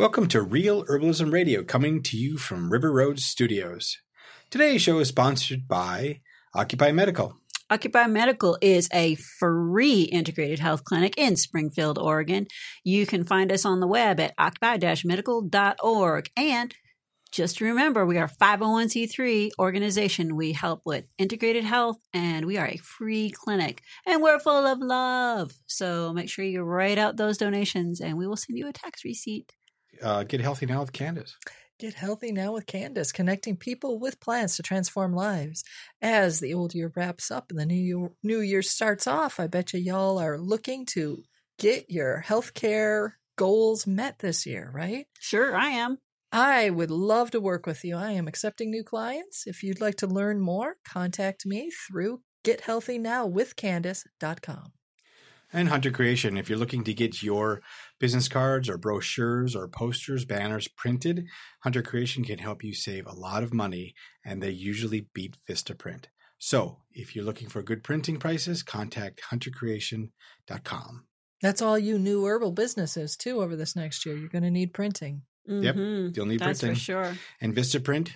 [0.00, 3.98] Welcome to Real Herbalism Radio, coming to you from River Road Studios.
[4.48, 6.22] Today's show is sponsored by
[6.54, 7.36] Occupy Medical.
[7.68, 12.46] Occupy Medical is a free integrated health clinic in Springfield, Oregon.
[12.82, 16.30] You can find us on the web at occupy-medical.org.
[16.34, 16.74] And
[17.30, 20.34] just remember, we are a 501c3 organization.
[20.34, 24.78] We help with integrated health and we are a free clinic and we're full of
[24.78, 25.52] love.
[25.66, 29.04] So make sure you write out those donations and we will send you a tax
[29.04, 29.52] receipt.
[30.02, 31.36] Uh, get healthy now with Candace.
[31.78, 35.64] Get healthy now with Candace, connecting people with plants to transform lives.
[36.02, 39.46] As the old year wraps up and the new year, new year starts off, I
[39.46, 41.22] bet you y'all are looking to
[41.58, 45.06] get your healthcare goals met this year, right?
[45.18, 45.96] Sure, I am.
[46.32, 47.96] I would love to work with you.
[47.96, 49.46] I am accepting new clients.
[49.46, 54.72] If you'd like to learn more, contact me through gethealthynowwithcandace.com.
[55.52, 57.60] And Hunter Creation, if you're looking to get your
[57.98, 61.26] business cards or brochures or posters, banners printed,
[61.64, 63.94] Hunter Creation can help you save a lot of money
[64.24, 66.08] and they usually beat Vista Print.
[66.38, 71.04] So if you're looking for good printing prices, contact huntercreation.com.
[71.42, 74.16] That's all you new herbal businesses too over this next year.
[74.16, 75.22] You're going to need printing.
[75.46, 76.16] Yep, Mhm.
[76.16, 76.76] you'll need That's printing.
[76.76, 77.16] for sure.
[77.40, 78.12] And Vista Print,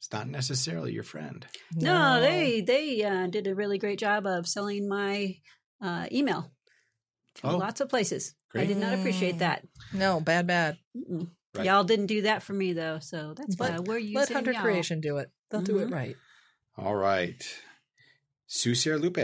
[0.00, 1.46] it's not necessarily your friend.
[1.74, 5.36] No, they they uh, did a really great job of selling my
[5.80, 6.52] uh, email.
[7.36, 7.56] To Oh.
[7.58, 8.34] Lots of places.
[8.54, 9.66] I did not appreciate that.
[9.92, 10.78] No, bad, bad.
[11.54, 11.66] Right.
[11.66, 14.52] Y'all didn't do that for me though, so that's Let- why we're using Let Hunter
[14.52, 14.62] y'all.
[14.62, 15.30] Creation do it.
[15.50, 15.92] They'll do it Mhm.
[15.92, 16.16] right.
[16.76, 17.42] All right.
[18.46, 19.18] Sue Sierra Lupe.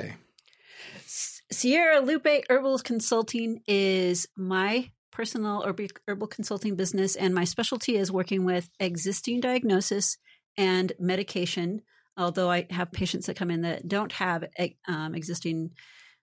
[1.53, 5.63] Sierra Lupe Herbal Consulting is my personal
[6.07, 10.17] herbal consulting business, and my specialty is working with existing diagnosis
[10.57, 11.83] and medication.
[12.17, 15.73] Although I have patients that come in that don't have eh, um, existing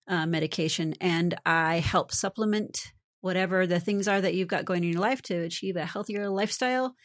[0.08, 2.92] uh, medication, and I help supplement
[3.22, 6.30] whatever the things are that you've got going in your life to achieve a healthier
[6.30, 6.96] lifestyle.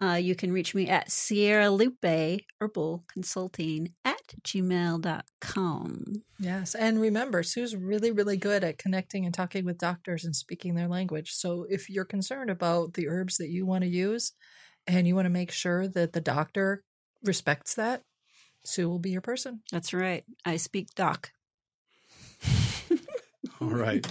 [0.00, 6.04] Uh, you can reach me at Sierra Lupe Herbal Consulting at gmail.com.
[6.38, 6.76] Yes.
[6.76, 10.86] And remember, Sue's really, really good at connecting and talking with doctors and speaking their
[10.86, 11.32] language.
[11.32, 14.32] So if you're concerned about the herbs that you want to use
[14.86, 16.84] and you want to make sure that the doctor
[17.24, 18.02] respects that,
[18.64, 19.62] Sue will be your person.
[19.72, 20.24] That's right.
[20.44, 21.32] I speak doc.
[23.60, 24.06] All right.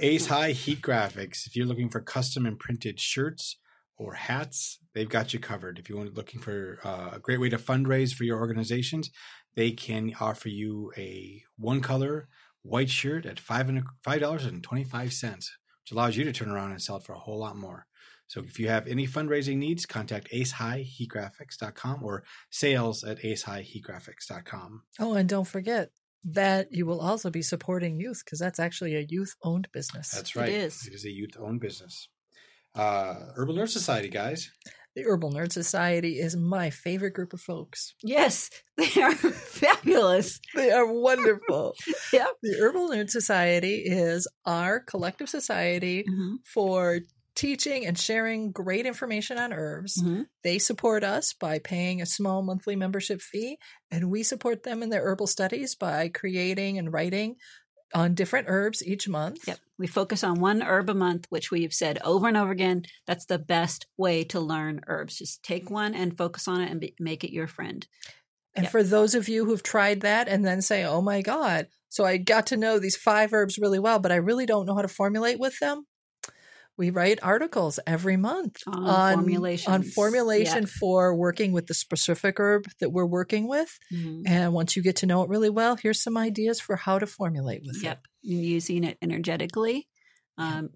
[0.00, 1.46] Ace High Heat Graphics.
[1.46, 3.56] If you're looking for custom and printed shirts
[3.96, 5.78] or hats, they've got you covered.
[5.78, 9.10] If you're looking for uh, a great way to fundraise for your organizations,
[9.56, 12.28] they can offer you a one color
[12.62, 16.32] white shirt at five and five dollars and twenty five cents, which allows you to
[16.32, 17.86] turn around and sell it for a whole lot more.
[18.26, 24.82] So if you have any fundraising needs, contact acehighheatgraphics.com or sales at acehighheatgraphics.com.
[24.98, 25.90] Oh, and don't forget
[26.24, 30.10] that you will also be supporting youth because that's actually a youth owned business.
[30.10, 30.48] That's right.
[30.48, 30.86] It is.
[30.86, 32.08] It is a youth owned business.
[32.74, 34.50] Uh, Herbal Nerd Society, guys.
[34.96, 37.94] the Herbal Nerd Society is my favorite group of folks.
[38.02, 40.40] Yes, they are fabulous.
[40.54, 41.74] They are wonderful.
[42.12, 42.28] Yep.
[42.42, 46.36] The Herbal Nerd Society is our collective society Mhm.
[46.52, 47.00] for
[47.34, 50.00] teaching and sharing great information on herbs.
[50.02, 50.26] Mhm.
[50.42, 53.58] They support us by paying a small monthly membership fee,
[53.90, 57.36] and we support them in their herbal studies by creating and writing
[57.92, 59.46] on different herbs each month.
[59.46, 59.58] Yep.
[59.78, 62.84] We focus on one herb a month, which we've said over and over again.
[63.06, 65.18] That's the best way to learn herbs.
[65.18, 67.86] Just take one and focus on it and be, make it your friend.
[68.56, 68.72] And Yep.
[68.72, 72.16] for those of you who've tried that and then say, oh my God, so I
[72.16, 74.88] got to know these five herbs really well, but I really don't know how to
[74.88, 75.86] formulate with them.
[76.76, 79.92] We write articles every month On on formulations.
[79.94, 80.68] formulation Yeah.
[80.80, 83.78] for working with the specific herb that we're working with.
[83.92, 84.22] Mhm.
[84.26, 87.06] And once you get to know it really well, here's some ideas for how to
[87.06, 87.82] formulate with it.
[87.84, 88.06] Yep.
[88.22, 89.88] Using it energetically.
[90.36, 90.70] Um,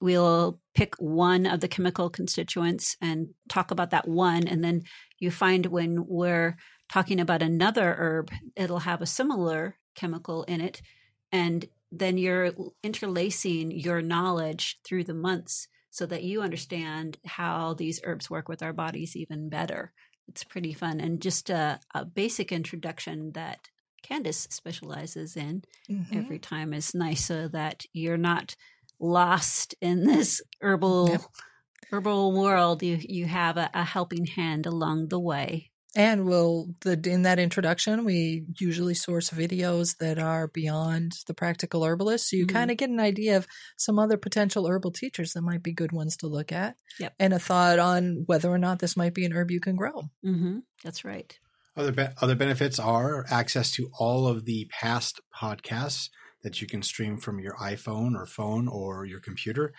[0.00, 4.46] we'll pick one of the chemical constituents and talk about that one.
[4.48, 4.82] And then
[5.18, 6.56] you find when we're
[6.90, 10.80] talking about another herb, it'll have a similar chemical in it.
[11.30, 18.00] And then you're interlacing your knowledge through the months so that you understand how these
[18.04, 19.92] herbs work with our bodies even better.
[20.28, 21.00] It's pretty fun.
[21.00, 23.68] And just a, a basic introduction that
[24.02, 26.32] Candace specializes in Mhm.
[26.32, 28.56] every time is nice so that you're not
[29.00, 31.22] lost in this herbal Yep.
[31.92, 36.92] herbal world you you have a, a helping hand along the way And we'll the
[37.04, 42.46] in that introduction, we usually source videos that are beyond the practical herbalist, so you
[42.46, 42.52] Mhm.
[42.52, 43.46] kind of get an idea of
[43.76, 47.14] some other potential herbal teachers that might be good ones to look at, Yep.
[47.18, 50.10] and a thought on whether or not this might be an herb you can grow.
[50.24, 50.60] mm-hmm.
[50.82, 51.38] that's right
[51.76, 56.08] Other be- other benefits are access to all of the past podcasts
[56.42, 59.72] that you can stream from your iPhone or phone or your computer.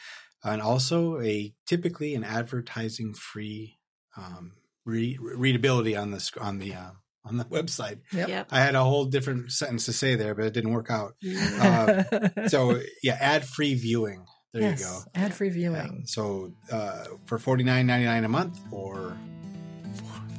[0.45, 3.80] and also a typically an advertising free
[4.18, 4.54] um,
[4.86, 6.90] re- readability on the on the uh,
[7.26, 8.00] on the website.
[8.12, 8.28] Yep.
[8.28, 8.48] Yep.
[8.52, 11.14] I had a whole different sentence to say there, but it didn't work out.
[11.60, 12.04] Uh,
[12.48, 14.26] So yeah, ad free viewing.
[14.54, 15.00] There yes, you go.
[15.16, 15.54] Ad free Yeah.
[15.54, 16.04] viewing.
[16.06, 19.18] So uh, for forty nine ninety nine a month or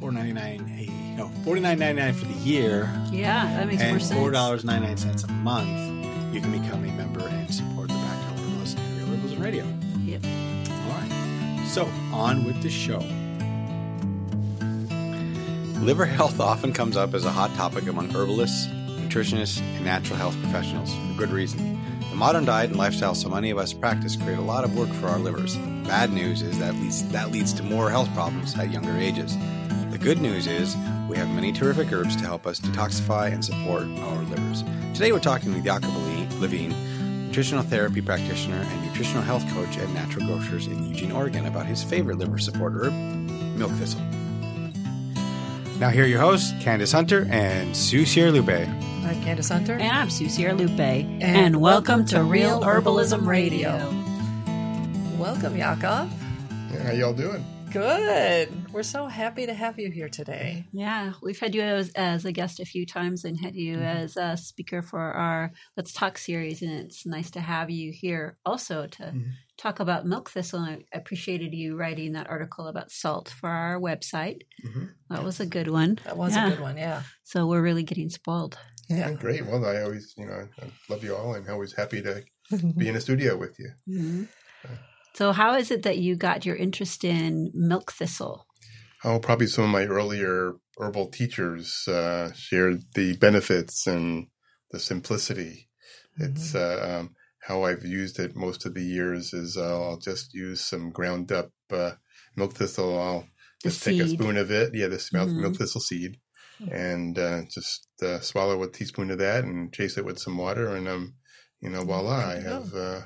[0.00, 3.82] four ninety nine a no forty nine ninety nine for the year yeah, that makes
[3.82, 4.12] more sense.
[4.12, 5.69] four dollars ninety nine cents a month,
[6.35, 9.67] you can become a member and support the Back to Herbalism and Real Herbalism Radio.
[10.05, 10.25] Yep.
[10.70, 11.67] All right.
[11.69, 13.00] So on with the show.
[15.84, 20.34] Liver health often comes up as a hot topic among herbalists, nutritionists, and natural health
[20.40, 21.78] professionals for good reason.
[22.08, 24.88] The modern diet and lifestyle so many of us practice create a lot of work
[24.94, 25.58] for our livers.
[25.86, 29.36] Bad news is that leads, that leads to more health problems at younger ages.
[29.90, 30.75] The good news is
[31.06, 34.64] we have many terrific herbs to help us detoxify and support our livers.
[34.94, 35.90] Today we're talking with Jakob
[36.40, 41.66] Levine, nutritional therapy practitioner and nutritional health coach at Natural Grocers in Eugene, Oregon, about
[41.66, 44.00] his favorite liver support herb, milk thistle.
[45.84, 48.48] Now here are your hosts, Candace Hunter and Sue Lupe.
[48.48, 49.75] I'm Candace Hunter.
[49.75, 50.81] And I'm Susie Lupe.
[50.81, 53.76] And, welcome to Real Herbalism Radio.
[55.19, 56.10] Welcome, Yakov.
[56.84, 57.44] How y'all doing?
[57.70, 58.72] Good.
[58.72, 60.64] We're so happy to have you here today.
[60.72, 64.16] Yeah, we've had you as, as a guest a few times and had you as
[64.16, 66.62] a speaker for our Let's Talk series.
[66.62, 69.32] And it's nice to have you here also to Mhm.
[69.56, 70.60] Talk about milk thistle.
[70.62, 74.42] And I appreciated you writing that article about salt for our website.
[74.64, 74.90] Mhm.
[75.10, 75.98] That was a good one.
[76.04, 76.46] That was Yeah.
[76.46, 76.76] a good one.
[76.76, 77.02] Yeah.
[77.22, 78.58] So we're really getting spoiled.
[78.88, 79.12] Yeah.
[79.12, 79.46] Great.
[79.46, 82.24] Well, I always, you know, I love you all and always happy to
[82.78, 83.70] be in the studio with you.
[83.88, 84.28] Mhm.
[85.14, 88.46] So, how is it that you got your interest in milk thistle?
[89.04, 94.26] Oh, probably some of my earlier herbal teachers uh, shared the benefits and
[94.72, 95.68] the simplicity.
[96.16, 97.14] It's uh, um,
[97.46, 99.32] how I've used it most of the years.
[99.32, 101.93] Is uh, I'll just use some ground up uh,
[102.37, 102.99] milk thistle.
[102.99, 103.26] I'll
[103.62, 104.75] just take a spoon of it.
[104.75, 105.41] Yeah, this milk, Mhm.
[105.41, 106.19] milk thistle seed,
[106.70, 110.75] and uh, just uh, swallow a teaspoon of that and chase it with some water,
[110.75, 111.14] and um,
[111.61, 113.00] you know, voila, I have uh,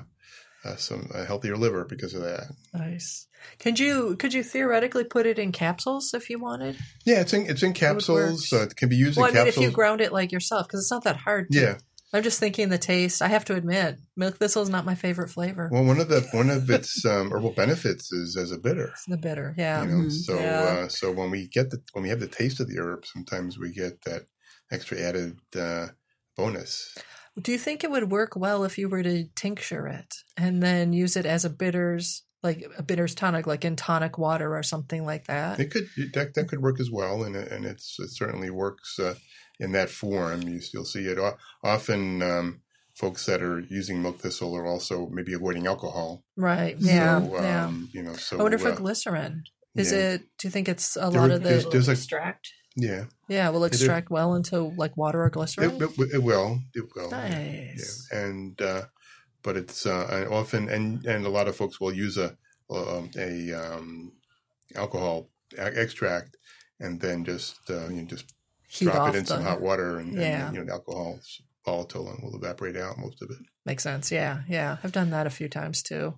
[0.65, 2.47] uh, some a healthier liver because of that.
[2.73, 3.27] Nice.
[3.59, 6.75] Could you could you theoretically put it in capsules if you wanted?
[7.05, 8.51] Yeah, it's in it's in capsules.
[8.51, 9.65] it can be used Well, I in mean, capsules.
[9.65, 11.49] if you ground it like yourself, because it's not that hard.
[11.51, 11.77] To, yeah.
[12.11, 13.21] I'm just thinking the taste.
[13.21, 15.69] I have to admit, milk thistle is not my favorite flavor.
[15.71, 18.89] Well, one of the one of its um, herbal benefits is as a bitter.
[18.89, 19.53] It's the bitter.
[19.57, 19.83] Yeah.
[19.83, 20.11] You know, Mhm.
[20.11, 20.61] so Yeah.
[20.63, 23.59] uh, so when we get the when we have the taste of the herb, sometimes
[23.59, 24.23] we get that
[24.71, 25.87] extra added uh,
[26.35, 26.95] bonus.
[27.39, 30.93] Do you think it would work well if you were to tincture it and then
[30.93, 35.05] use it as a bitters, like a bitters tonic, like in tonic water or something
[35.05, 35.59] like that?
[35.59, 38.97] It could that, that could work as well, and it- and it's it certainly works
[38.99, 39.13] uh,
[39.59, 40.41] in that form.
[40.43, 41.17] You still see it
[41.63, 42.21] often.
[42.21, 42.61] Um,
[42.95, 46.23] folks that are using milk thistle are also maybe avoiding alcohol.
[46.35, 46.75] Right.
[46.79, 47.21] Yeah.
[47.21, 47.65] So, yeah.
[47.65, 49.43] um, You know, so I wonder for uh, glycerin.
[49.75, 49.99] Is yeah.
[50.15, 50.21] it?
[50.37, 52.51] Do you think it's a There lot of the there's- there's a- extract.
[52.75, 55.71] Yeah, yeah will it extract well into like water or glycerin?
[55.71, 56.59] it, it, it will.
[56.73, 57.09] It will.
[57.11, 58.07] nice.
[58.11, 58.83] Yeah, and uh,
[59.43, 62.37] but it's uh, often and and a lot of folks will use a
[62.69, 64.13] um, a um,
[64.75, 66.37] alcohol e- extract
[66.79, 68.33] and then just uh, you know, just
[68.69, 70.47] drop it in some hot water and, Yeah.
[70.47, 73.37] and you know the alcohol's volatile and will evaporate out most of it.
[73.65, 74.11] Makes sense.
[74.11, 74.41] Yeah.
[74.47, 74.77] Yeah.
[74.83, 76.15] I've done that a few times too.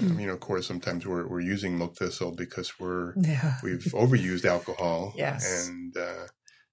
[0.00, 3.54] I mean, of course, sometimes we're we're using milk thistle because we're Yeah.
[3.62, 5.68] we've overused alcohol, Yes.
[5.68, 6.26] and uh,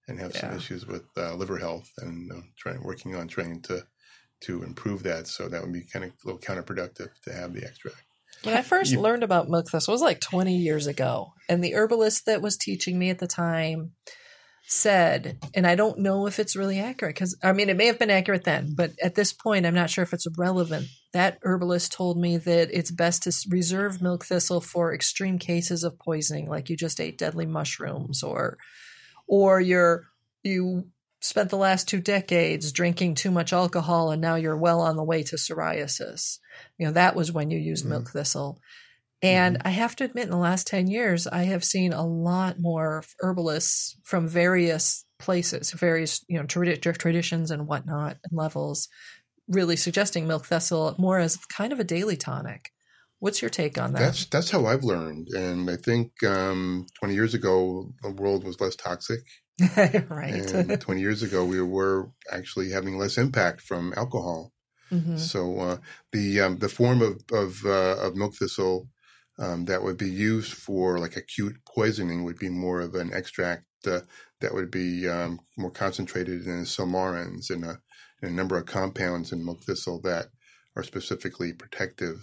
[0.08, 3.86] and have some issues with uh, liver health, and uh, trying working on trying to
[4.42, 5.28] to improve that.
[5.28, 8.02] So that would be kind of a little counterproductive to have the extract.
[8.44, 11.34] When I first You- learned about milk thistle, it was like 20 years ago.
[11.50, 13.92] And the herbalist that was teaching me at the time
[14.64, 18.00] said, and I don't know if it's really accurate because I mean, it may have
[18.00, 20.88] been accurate then, but at this point, I'm not sure if it's relevant.
[21.14, 25.98] That herbalist told me that it's best to reserve milk thistle for extreme cases of
[25.98, 28.58] poisoning, like you just ate deadly mushrooms or,
[29.28, 30.06] or you're,
[30.44, 30.88] you
[31.22, 35.04] spent the last two decades drinking too much alcohol and now you're well on the
[35.04, 36.40] way to cirrhosis.
[36.78, 37.90] You know, that was when you used Mhm.
[37.90, 38.60] milk thistle.
[39.22, 42.56] And I have to admit, in the last 10 years, I have seen a lot
[42.60, 48.88] more herbalists from various places, various, you know, tradi- traditions and whatnot and levels,
[49.50, 52.72] really suggesting milk thistle more as kind of a daily tonic.
[53.20, 54.00] What's your take on that?
[54.00, 58.62] That's that's how I've learned, and I think um, 20 years ago the world was
[58.62, 59.20] less toxic,
[59.76, 60.34] right.
[60.34, 64.54] and 20 years ago we were actually having less impact from alcohol.
[64.90, 65.78] hmm So uh,
[66.14, 68.88] the um, the form of of, uh, of milk thistle
[69.40, 73.66] um, that would be used for like acute poisoning would be more of an extract
[73.88, 74.02] uh,
[74.42, 77.80] that would be um, more concentrated in silymarins and a,
[78.22, 80.26] and a number of compounds in milk thistle that
[80.76, 82.18] are specifically protective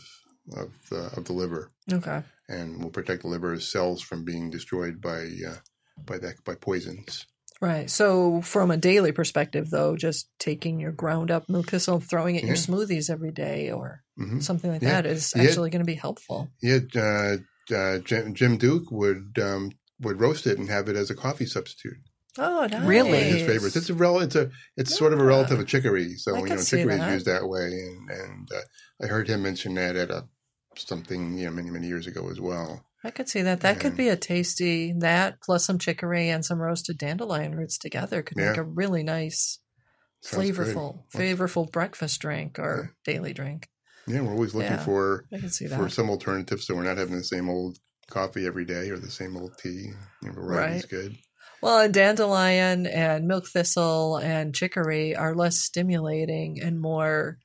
[0.56, 2.22] of the, of the liver, Okay.
[2.48, 5.56] and will protect the liver cells from being destroyed by uh,
[6.04, 7.26] by that by poisons.
[7.60, 7.88] Right.
[7.88, 12.42] So, from a daily perspective, though, just taking your ground up milk thistle, throwing it
[12.42, 15.00] in your smoothies every day, or hmm something like Yeah.
[15.02, 16.50] that, is actually going to be helpful.
[16.62, 17.36] Yeah, uh,
[17.74, 19.70] uh, Jim, Jim Duke would um,
[20.00, 21.96] would roast it and have it as a coffee substitute.
[22.38, 22.86] Oh, nice.
[22.86, 23.10] Really?
[23.12, 23.76] One of his favorites.
[23.76, 24.50] It's a rel- It's a.
[24.76, 26.14] It's sort of a relative of chicory.
[26.16, 27.08] So I you know, chicory that.
[27.08, 28.60] is used that way, and and uh,
[29.02, 30.28] I heard him mention that at a
[30.76, 32.84] something you know many many years ago as well.
[33.06, 33.60] I could see that.
[33.60, 38.20] That could be a tasty that plus some chicory and some roasted dandelion roots together
[38.22, 39.60] could make a really nice,
[40.22, 40.56] Sounds good.
[40.56, 43.68] flavorful, flavorful breakfast drink or daily drink.
[44.08, 44.84] Yeah, we're always looking Yeah.
[44.84, 47.78] for I can see for some alternatives, so we're not having the same old
[48.10, 49.90] coffee every day or the same old tea.
[50.22, 50.88] You know, variety's Right.
[50.90, 51.16] good.
[51.62, 57.38] Well, and dandelion and milk thistle and chicory are less stimulating and more.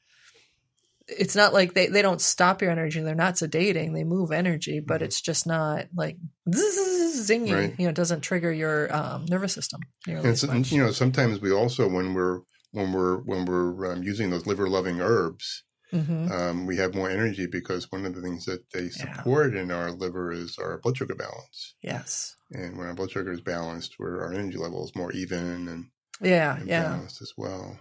[1.18, 3.02] It's not like they, they don't stop your energy.
[3.02, 3.94] They're not sedating.
[3.94, 5.06] They move energy, but Mhm.
[5.06, 6.18] it's just not like
[6.54, 7.54] zzz, zingy.
[7.54, 7.76] Right.
[7.80, 11.52] You know, it doesn't trigger your um, nervous system And so, you know, sometimes we
[11.52, 12.42] also when we're
[12.72, 17.10] when we're when we're um, using those liver loving herbs, hmm um, we have more
[17.10, 18.90] energy because one of the things that they Yeah.
[18.92, 21.76] support in our liver is our blood sugar balance.
[21.82, 22.36] Yes.
[22.52, 25.86] And when our blood sugar is balanced, where our energy level is more even and,
[26.22, 26.58] Yeah.
[26.58, 26.90] and Yeah.
[26.90, 27.80] balanced as well.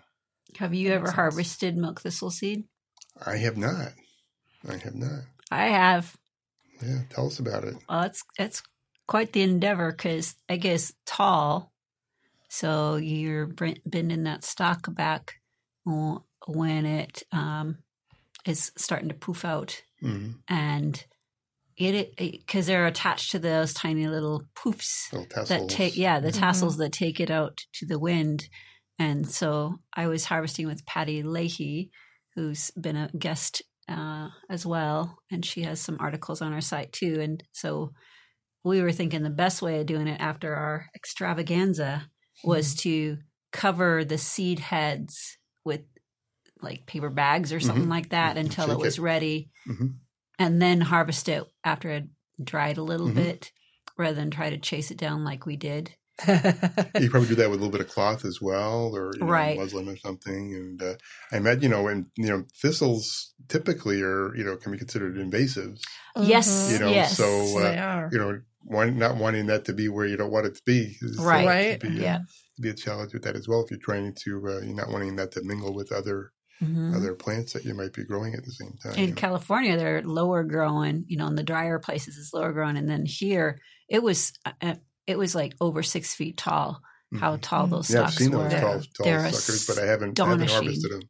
[0.59, 2.65] Have you That ever harvested milk thistle seed?
[3.25, 3.93] I have not.
[4.69, 5.21] I have not.
[5.51, 6.17] I have.
[6.83, 7.75] Yeah, tell us about it.
[7.89, 8.63] Well, it's it's
[9.07, 11.73] quite the endeavor because I guess tall,
[12.49, 15.35] so you're bending that stalk back
[15.85, 17.79] when it um,
[18.47, 21.05] is starting to poof out, hmm and
[21.77, 26.39] it because they're attached to those tiny little poofs Little that take yeah the Mhm.
[26.39, 28.49] tassels that take it out to the wind
[28.99, 31.91] and so i was harvesting with patty leahy
[32.35, 36.93] who's been a guest uh, as well and she has some articles on our site
[36.93, 37.93] too and so
[38.63, 42.09] we were thinking the best way of doing it after our extravaganza
[42.45, 43.19] was to
[43.53, 45.81] cover the seed heads with
[46.63, 47.91] like paper bags or something Mhm.
[47.91, 48.41] like that Mhm.
[48.41, 49.03] until it was it.
[49.03, 49.95] ready Mhm.
[50.39, 52.05] and then harvest it after it
[52.43, 53.15] dried a little Mhm.
[53.15, 53.53] bit
[53.99, 55.95] rather than try to chase it down like we did.
[56.99, 59.27] You probably do that with a little bit of cloth as well, or you know,
[59.27, 59.57] Right.
[59.59, 60.55] muslin or something.
[60.55, 60.95] And uh,
[61.33, 65.17] I met, you know, and you know, thistles typically are, you know, can be considered
[65.17, 65.81] invasives.
[66.21, 67.17] Yes, You know, yes.
[67.17, 68.09] so uh, they are.
[68.13, 70.97] you know, one, not wanting that to be where you don't want it to be,
[71.01, 71.47] is, uh, Right.
[71.47, 71.81] Right.
[71.81, 72.19] could Be, Yeah.
[72.61, 73.63] be a challenge with that as well.
[73.65, 76.95] If you're trying to, uh, you're not wanting that to mingle with other Mhm.
[76.95, 78.99] other plants that you might be growing at the same time.
[78.99, 81.05] In California, they're lower growing.
[81.09, 83.59] You know, in the drier places, it's lower growing, and then here,
[83.89, 84.75] it was uh,
[85.11, 86.81] it was like over six feet tall.
[87.19, 87.41] How Mhm.
[87.43, 88.49] tall those Yeah, I've stalks seen were.
[88.49, 91.03] those tall, tall They're suckers, but I haven't, I haven't harvested them.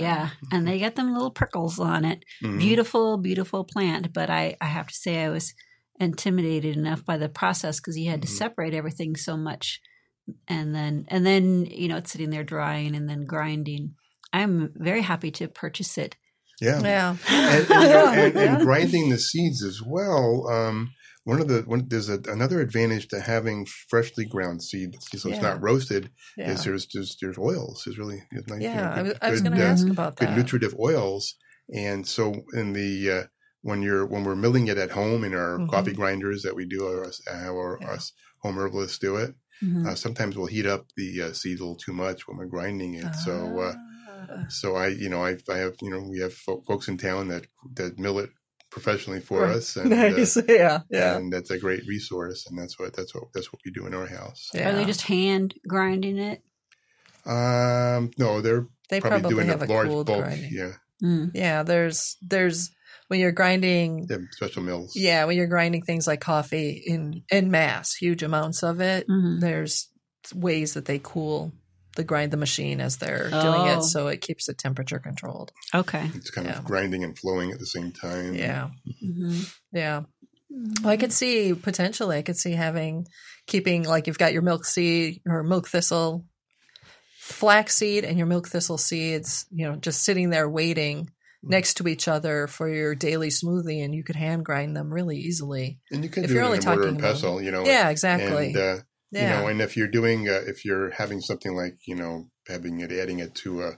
[0.00, 2.24] Yeah, and they get them little prickles on it.
[2.42, 2.58] Mhm.
[2.58, 4.12] Beautiful, beautiful plant.
[4.12, 5.54] But I, I have to say, I was
[6.00, 8.32] intimidated enough by the process because you had to Mhm.
[8.36, 9.80] separate everything so much,
[10.48, 13.94] and then and then you know it's sitting there drying and then grinding.
[14.32, 16.16] I'm very happy to purchase it.
[16.60, 16.80] Yeah.
[16.82, 17.16] Yeah.
[17.28, 18.54] and, and, and, Yeah.
[18.56, 20.48] and grinding the seeds as well.
[20.48, 20.90] Um,
[21.26, 25.38] one of the one, there's a, another advantage to having freshly ground seed, so it's
[25.38, 25.42] Yeah.
[25.42, 26.10] not roasted.
[26.36, 26.52] Yeah.
[26.52, 27.82] Is there's just there's oils.
[27.84, 29.86] There's really there's nice, you know, Yeah, I good- was, was going to uh, ask
[29.88, 30.36] about good that.
[30.36, 31.34] nutritive oils.
[31.74, 32.22] And so
[32.54, 33.22] in the uh,
[33.62, 35.68] when you're when we're milling it at home in our Mhm.
[35.68, 37.90] coffee grinders that we do, or us, our Yeah.
[37.94, 39.86] us home herbalists do it, Mhm.
[39.88, 42.94] uh, sometimes we'll heat up the uh, seed a little too much when we're grinding
[42.94, 43.12] it.
[43.24, 43.58] So.
[43.60, 43.74] Uh,
[44.28, 44.46] Ah.
[44.48, 47.46] so I, you know, I, I have, you know, we have folks in town that
[47.74, 48.30] that mill it
[48.76, 49.56] professionally for Right.
[49.56, 49.96] us, and uh,
[50.48, 50.80] yeah.
[50.90, 51.16] Yeah.
[51.16, 53.94] and that's a great resource, and that's what that's what that's what we do in
[53.94, 54.50] our house.
[54.52, 54.68] yeah.
[54.68, 56.42] Are they just hand grinding it?
[57.24, 60.52] Um, no, they're they probably, probably, doing have a a large bulk, grinding.
[60.52, 61.30] yeah, Mm.
[61.34, 62.70] Yeah, there's there's
[63.08, 64.92] when you're grinding they have special mills.
[64.94, 69.40] yeah, when you're grinding things like coffee in in mass, huge amounts of it, Mhm.
[69.40, 69.88] there's
[70.34, 71.52] ways that they cool
[71.96, 73.78] the grind the machine as they're doing Oh.
[73.78, 75.52] it so it keeps the temperature controlled.
[75.74, 76.10] Okay.
[76.14, 76.58] It's kind Yeah.
[76.58, 78.34] of grinding and flowing at the same time.
[78.34, 78.70] Yeah.
[79.00, 79.40] hmm
[79.72, 80.02] Yeah.
[80.82, 83.06] Well, I could see potentially I could see having
[83.46, 86.24] keeping like you've got your milk seed or milk thistle
[87.18, 91.10] flaxseed and your milk thistle seeds, you know, just sitting there waiting
[91.42, 95.16] next to each other for your daily smoothie and you could hand grind them really
[95.16, 95.78] easily.
[95.90, 97.42] and you can If do you're it only in a mortar talking and about- pestle,
[97.42, 97.64] you know.
[97.64, 98.48] Yeah, exactly.
[98.48, 98.76] And uh,
[99.10, 99.22] yeah.
[99.22, 102.80] you know, and if you're doing, uh, if you're having something like, you know, having
[102.80, 103.68] it, adding it to a,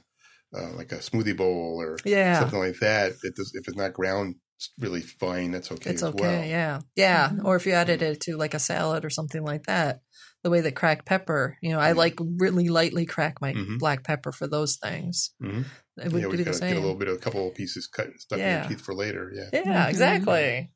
[0.57, 2.41] uh, like a smoothie bowl or yeah.
[2.41, 4.37] something like that, it does, if it's not ground
[4.81, 6.21] really fine, that's okay It's as okay.
[6.21, 6.45] well.
[6.45, 6.81] Yeah.
[6.97, 7.29] Yeah.
[7.29, 7.45] Mhm.
[7.45, 10.01] Or if you added it to like a salad or something like that,
[10.43, 11.97] the way that cracked pepper, you know, I Mhm.
[11.97, 13.79] like really lightly crack my Mhm.
[13.79, 15.31] black pepper for those things.
[15.43, 15.65] Mhm.
[15.99, 17.55] It would yeah, be we the gotta get a little bit of a couple of
[17.55, 18.61] pieces cut stuck in Yeah.
[18.63, 19.31] your teeth for later.
[19.35, 19.51] Yeah.
[19.53, 19.91] Yeah, Mhm.
[19.91, 20.73] exactly.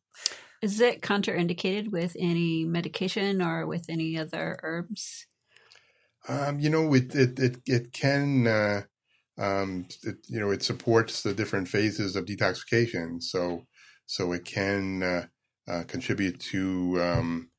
[0.63, 5.27] Is it contraindicated with any medication or with any other herbs?
[6.29, 8.83] Um, you know, it it it, it can uh,
[9.39, 13.21] um, it, you know it supports the different phases of detoxification.
[13.21, 13.67] So
[14.07, 15.27] so it can uh,
[15.69, 17.51] uh, contribute to um,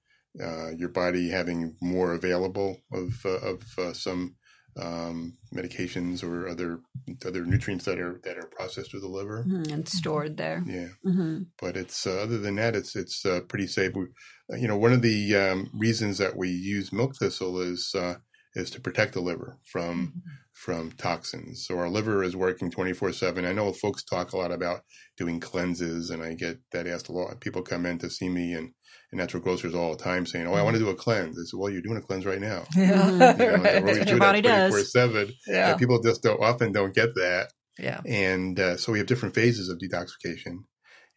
[0.41, 4.38] uh, your body having more available of uh, of uh, some
[4.77, 6.80] um, medications or other
[7.25, 9.44] other nutrients that are that are processed through the liver.
[9.48, 10.63] Mhm, And stored there.
[10.65, 13.94] Yeah, hmm but it's uh, other than that, it's it's uh, pretty safe.
[13.96, 14.06] We,
[14.51, 18.15] uh, you know, one of the um, reasons that we use milk thistle is uh,
[18.56, 20.13] is to protect the liver from
[20.53, 21.65] from toxins.
[21.65, 23.46] So our liver is working twenty four seven.
[23.46, 24.82] I know folks talk a lot about
[25.18, 27.42] doing cleanses, and I get that asked a lot.
[27.42, 28.74] People come in to see me and,
[29.13, 31.58] natural grocers all the time saying, "Oh, I want to do a cleanse." I said,
[31.60, 33.08] "Well, you're doing a cleanse right now." Yeah.
[33.12, 33.27] You know,
[33.63, 33.84] Right.
[33.84, 34.74] we what do your that body does.
[34.93, 35.32] 24/7.
[35.48, 35.72] yeah.
[35.72, 38.01] And people just don't often don't get that Yeah.
[38.05, 40.63] and uh, so we have different phases of detoxification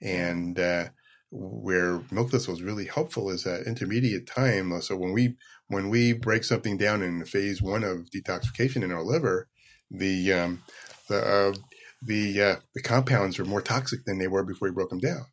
[0.02, 0.88] and uh,
[1.30, 5.36] where milk thistle is really helpful is that intermediate time so when we
[5.68, 9.48] when we break something down in phase one of detoxification in our liver
[9.90, 10.62] the um,
[11.08, 11.54] the uh,
[12.02, 15.24] the uh, the compounds are more toxic than they were before we broke them down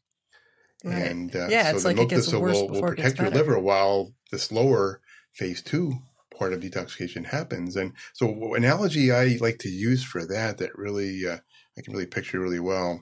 [0.83, 1.11] Right.
[1.11, 2.97] and uh, Yeah, so it's like it milk gets thistle worse will, will before it
[2.97, 5.01] protect your liver while the slower
[5.33, 5.93] phase two
[6.37, 7.75] part of detoxification happens.
[7.75, 11.37] And so, an analogy I like to use for that that really uh,
[11.77, 13.01] I can really picture really well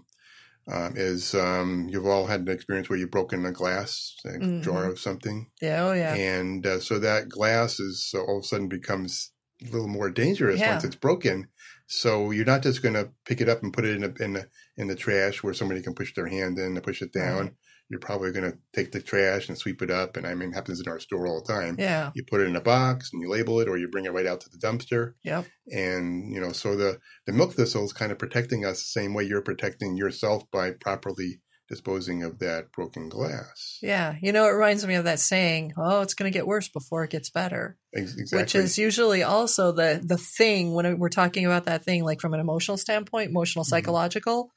[0.71, 4.61] um, is um, you've all had an experience where you've broken a glass a Mhm.
[4.63, 5.85] jar of something, Yeah.
[5.85, 6.13] Oh, yeah.
[6.15, 9.31] and uh, so that glass is so all of a sudden becomes
[9.63, 10.71] a little more dangerous Yeah.
[10.73, 11.47] once it's broken.
[11.87, 14.33] So you're not just going to pick it up and put it in a, in
[14.33, 17.41] the in the trash where somebody can push their hand in to push it down.
[17.45, 17.53] Right.
[17.91, 20.55] You're probably going to take the trash and sweep it up, and I mean, it
[20.55, 21.75] happens in our store all the time.
[21.77, 22.11] Yeah.
[22.15, 24.25] You put it in a box and you label it, or you bring it right
[24.25, 25.13] out to the dumpster.
[25.23, 25.45] Yep.
[25.71, 29.13] And you know, so the the milk thistle is kind of protecting us the same
[29.13, 33.77] way you're protecting yourself by properly disposing of that broken glass.
[33.81, 34.15] Yeah.
[34.21, 37.05] You know, it reminds me of that saying, oh, it's going to get worse before
[37.05, 37.77] it gets better.
[37.93, 38.39] Exactly.
[38.39, 42.33] Which is usually also the the thing when we're talking about that thing, like from
[42.33, 43.69] an emotional standpoint, emotional, Mhm.
[43.69, 44.51] psychological.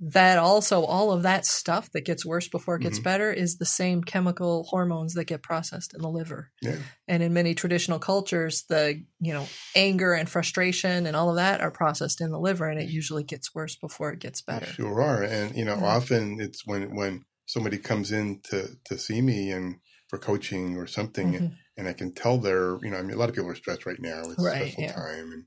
[0.00, 3.04] That also all of that stuff that gets worse before it gets Mhm.
[3.04, 6.50] better is the same chemical hormones that get processed in the liver.
[6.60, 6.84] yeah.
[7.08, 11.60] And in many traditional cultures, the you know anger and frustration and all of that
[11.60, 14.76] are processed in the liver, and it usually gets worse before it gets better.
[14.76, 15.80] Sure are, and you know, Yeah.
[15.82, 20.86] often it's when when somebody comes in to to see me and for coaching or
[20.86, 21.64] something, Mhm.
[21.76, 23.86] and I can tell they're you know, I mean, a lot of people are stressed
[23.86, 24.30] right now.
[24.30, 24.94] It's Right, a stressful yeah.
[24.94, 25.46] time, and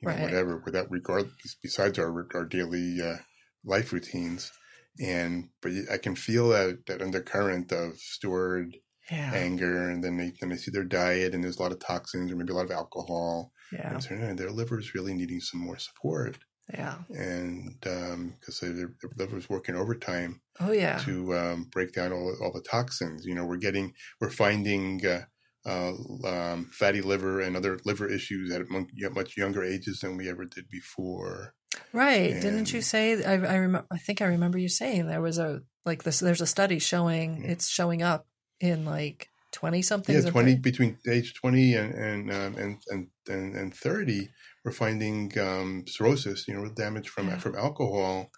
[0.00, 0.18] you know, Right.
[0.18, 0.62] whatever.
[0.64, 1.30] Without regard,
[1.62, 3.18] besides our our daily uh,
[3.66, 4.52] life routines,
[5.00, 8.76] and but I can feel that that undercurrent of stored
[9.10, 11.80] Yeah, anger, and then they then they see their diet, and there's a lot of
[11.80, 15.40] toxins or maybe a lot of alcohol, yeah, and so, "Eh, their liver's really needing
[15.40, 16.38] some more support,
[16.72, 17.04] yeah.
[17.10, 22.52] and because their, their liver's working overtime Oh yeah, to um, break down all, all
[22.52, 23.26] the toxins.
[23.26, 25.24] You know, we're getting, we're finding uh,
[25.66, 25.94] uh,
[26.26, 28.68] um, fatty liver and other liver issues at
[29.14, 31.54] much younger ages than we ever did before.
[31.92, 32.32] Right.
[32.40, 33.24] Didn't you say?
[33.24, 33.86] I I remember.
[33.90, 36.18] I think I remember you saying there was a like this.
[36.20, 37.52] There's a study showing Yeah.
[37.52, 38.26] it's showing up
[38.60, 40.14] in like twenty something.
[40.14, 44.28] Yeah, twenty between age twenty and and um, and, and and and thirty,
[44.64, 46.46] we're finding um, cirrhosis.
[46.48, 47.38] You know, damage from Yeah.
[47.38, 48.30] from alcohol,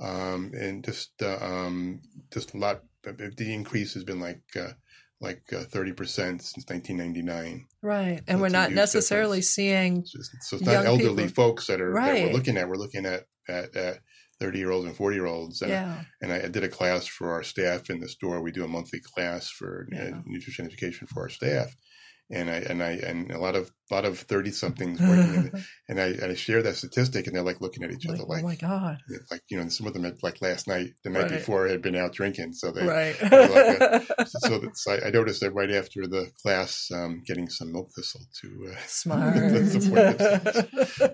[0.00, 2.00] um, and just uh, um,
[2.32, 2.82] just a lot.
[3.02, 4.42] The increase has been like.
[4.56, 4.72] Uh,
[5.24, 7.66] like thirty percent since nineteen ninety nine.
[7.82, 9.48] Right, and So we're not necessarily difference.
[9.50, 10.04] seeing.
[10.06, 11.44] So it's, so it's not elderly people.
[11.44, 12.24] folks that are that Right.
[12.26, 12.68] we're looking at.
[12.68, 13.98] We're looking at at, at
[14.40, 15.60] thirty year olds and forty year olds.
[15.62, 18.40] And, Yeah, and I, I did a class for our staff in the store.
[18.40, 21.74] We do a monthly class for uh, nutrition education for our staff,
[22.34, 25.50] and I and I and a lot of lot of thirty somethings working.
[25.50, 28.18] the- and I and I share that statistic, and they're like looking at each like,
[28.20, 28.98] other like, oh my god,
[29.30, 31.30] like you know some of them had, like last night, the night Right.
[31.32, 33.16] before had been out drinking, so they right.
[33.22, 37.90] like so that's, I, I noticed that right after the class, um, getting some milk
[37.96, 39.34] thistle to uh, Smart.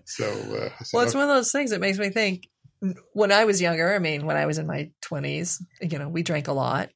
[0.06, 2.48] So uh, said, Well, it's "Okay." one of those things that makes me think.
[3.12, 6.22] When I was younger, I mean, when I was in my twenties, you know, we
[6.22, 6.88] drank a lot,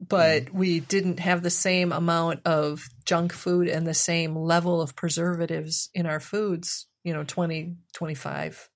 [0.00, 0.58] but Mm-hmm.
[0.58, 5.88] we didn't have the same amount of junk food and the same level of preservatives
[5.94, 6.86] in our foods.
[7.04, 8.68] You know, 20, 25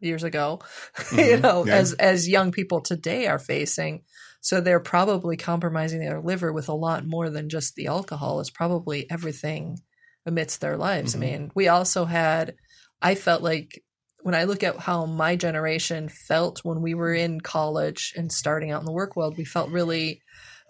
[0.00, 0.60] years ago.
[1.12, 1.42] you Mhm.
[1.42, 1.76] know, Yeah.
[1.76, 4.02] as as young people today are facing.
[4.40, 8.40] So they're probably compromising their liver with a lot more than just the alcohol.
[8.40, 9.78] It's probably everything
[10.24, 11.14] amidst their lives.
[11.14, 11.16] Mhm.
[11.16, 12.54] I mean, we also had,
[13.02, 13.82] I felt like
[14.22, 18.70] when I look at how my generation felt when we were in college and starting
[18.70, 20.20] out in the work world, we felt really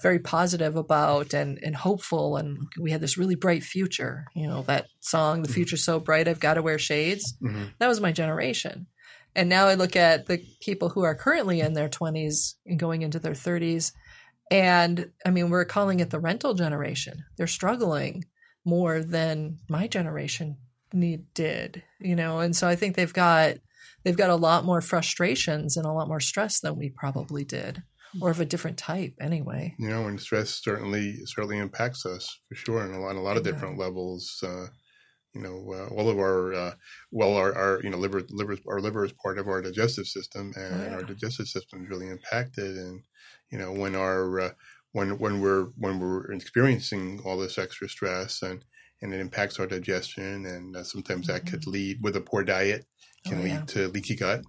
[0.00, 2.36] very positive about and and hopeful.
[2.36, 6.28] And we had this really bright future you know that song the future's so bright
[6.28, 7.34] i've got to wear shades.
[7.42, 7.72] Mhm.
[7.78, 8.86] that was my generation.
[9.34, 13.02] And now i look at the people who are currently in their 20s and going
[13.02, 13.92] into their 30s
[14.50, 17.24] and i mean we're calling it the rental generation.
[17.36, 18.24] They're struggling
[18.64, 20.58] more than my generation
[20.92, 23.56] need did you know and so i think they've got
[24.04, 27.82] they've got a lot more frustrations and a lot more stress than we probably did
[28.22, 32.54] or of a different type anyway You know, and stress certainly certainly impacts us for
[32.54, 33.52] sure, on a lot, a lot of Yeah.
[33.52, 34.40] different levels.
[34.42, 34.68] Uh,
[35.34, 36.74] you know, uh, all of our uh,
[37.12, 40.52] well, our, our you know liver, liver, our liver is part of our digestive system,
[40.56, 40.94] and Oh, yeah.
[40.96, 42.76] our digestive system is really impacted.
[42.78, 43.02] And
[43.50, 44.50] you know, when our uh,
[44.92, 48.64] when when we're when we're experiencing all this extra stress and
[49.02, 52.86] and it impacts our digestion, and uh, sometimes that could lead with a poor diet
[53.24, 54.42] can Oh, lead to leaky gut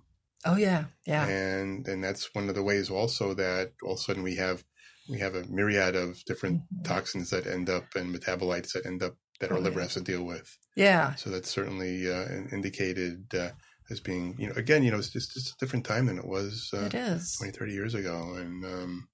[0.45, 4.01] oh yeah yeah and and that's one of the ways also that all of a
[4.01, 4.63] sudden we have
[5.09, 6.83] we have a myriad of different Mhm.
[6.85, 9.85] toxins that end up and metabolites that end up that our Oh, liver yeah.
[9.85, 10.47] has to deal with.
[10.75, 13.51] yeah So that's certainly uh, indicated uh,
[13.89, 16.27] as being you know again you know it's just, just a different time than it
[16.27, 19.07] was uh, it is 20, 30 years ago, and um,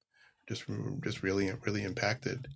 [0.50, 0.66] just
[1.04, 2.48] just really really impacted.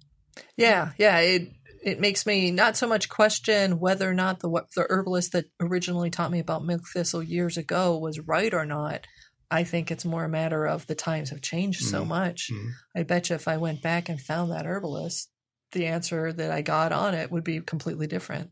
[0.57, 1.19] Yeah, yeah.
[1.19, 5.45] It it makes me not so much question whether or not the the herbalist that
[5.59, 9.05] originally taught me about milk thistle years ago was right or not.
[9.51, 12.07] I think it's more a matter of the times have changed so Mhm.
[12.07, 12.49] much.
[12.51, 12.71] Mhm.
[12.95, 15.29] I bet you if I went back and found that herbalist,
[15.71, 18.51] the answer that I got on it would be completely different.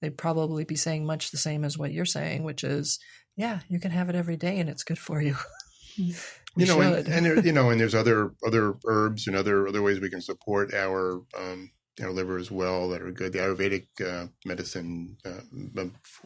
[0.00, 2.98] They'd probably be saying much the same as what you're saying, which is,
[3.36, 5.36] yeah, you can have it every day and it's good for you.
[5.96, 6.14] you
[6.56, 9.80] We know, and, and there, you know, and there's other other herbs and other other
[9.82, 13.32] ways we can support our um, our liver as well that are good.
[13.32, 15.84] The Ayurvedic uh, medicine uh,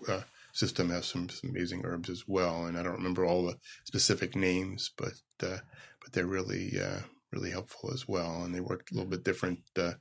[0.08, 3.58] uh, system has some, some amazing herbs as well, and I don't remember all the
[3.84, 5.58] specific names, but uh,
[6.00, 7.00] but they're really uh,
[7.32, 9.94] really helpful as well, and they work a little bit different uh,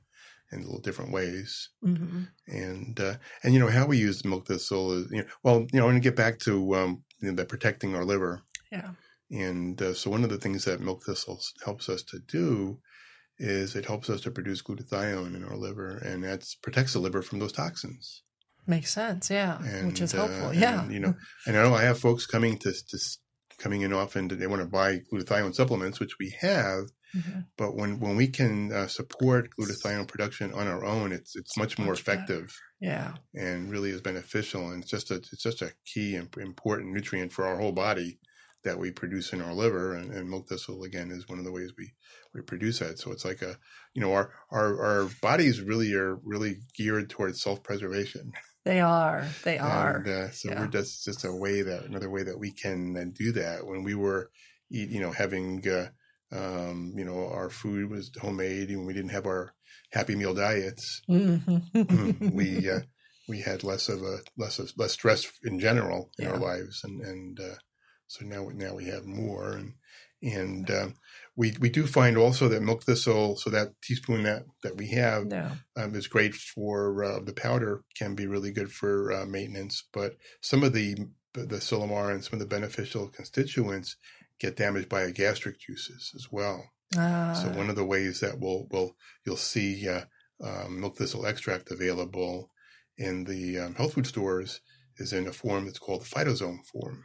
[0.52, 4.92] in little different ways hmm and uh, and you know how we use milk thistle
[4.92, 7.44] is you know well you know I want to get back to um, you know,
[7.44, 8.90] protecting our liver Yeah.
[9.30, 12.78] and uh, so one of the things that milk thistle helps us to do
[13.38, 17.22] is it helps us to produce glutathione in our liver, and that protects the liver
[17.22, 18.22] from those toxins.
[18.66, 19.30] Makes sense.
[19.30, 19.58] Yeah.
[19.64, 20.48] And, Which is uh, helpful.
[20.48, 20.88] and, yeah.
[20.88, 21.14] you know,
[21.46, 22.98] and I know I have folks coming to, to
[23.58, 24.26] coming in often.
[24.28, 26.84] They want to buy glutathione supplements, which we have.
[27.16, 27.46] Mhm.
[27.56, 31.78] But when, when we can uh, support glutathione production on our own, it's it's much
[31.78, 32.18] more Much better.
[32.22, 33.14] effective Yeah.
[33.34, 34.70] and really is beneficial.
[34.70, 38.18] And it's just a it's just a key and important nutrient for our whole body
[38.66, 39.94] that we produce in our liver.
[39.94, 41.94] And, and milk thistle again is one of the ways we,
[42.34, 42.98] we produce that.
[42.98, 43.56] So it's like a
[43.94, 48.32] you know our our our bodies really are really geared towards self preservation.
[48.66, 49.24] They are.
[49.44, 49.98] They are.
[49.98, 50.58] And, uh, so Yeah.
[50.60, 53.64] we're just just a way that another way that we can do that.
[53.64, 54.32] When we were,
[54.72, 55.86] eat, you know, having uh,
[56.32, 59.54] um, you know our food was homemade, and we didn't have our
[59.92, 61.00] Happy Meal diets.
[61.08, 62.32] Mhm.
[62.32, 62.80] we uh,
[63.28, 67.00] we had less of a less of less stress in general in our lives, and
[67.02, 67.54] and uh,
[68.06, 69.74] so now now we have more, and
[70.22, 70.94] and um,
[71.36, 75.26] we we do find also that milk thistle, so that teaspoon that that we have
[75.26, 75.50] no.
[75.76, 80.16] um, is great for uh, the powder can be really good for uh, maintenance but
[80.40, 80.96] some of the
[81.44, 83.96] the silymarin and some of the beneficial constituents
[84.38, 86.70] get damaged by gastric juices as well.
[86.96, 90.02] Ah, so one of the ways that we'll, we'll you'll see uh,
[90.42, 92.50] um, milk thistle extract available
[92.96, 94.60] in the um, health food stores
[94.98, 97.04] is in a form that's called the phytosome form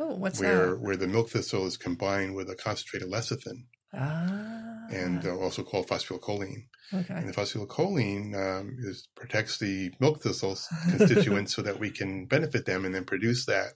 [0.00, 0.80] oh, what's where that?
[0.80, 4.86] where the milk thistle is combined with a concentrated lecithin Ah.
[4.90, 7.14] and uh, also called phosphatidylcholine okay.
[7.14, 12.66] and the phosphatidylcholine um, is protects the milk thistles constituents so that we can benefit
[12.66, 13.74] them and then produce that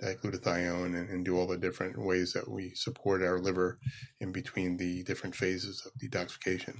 [0.00, 3.78] that glutathione and, and do all the different ways that we support our liver
[4.20, 6.76] in between the different phases of detoxification.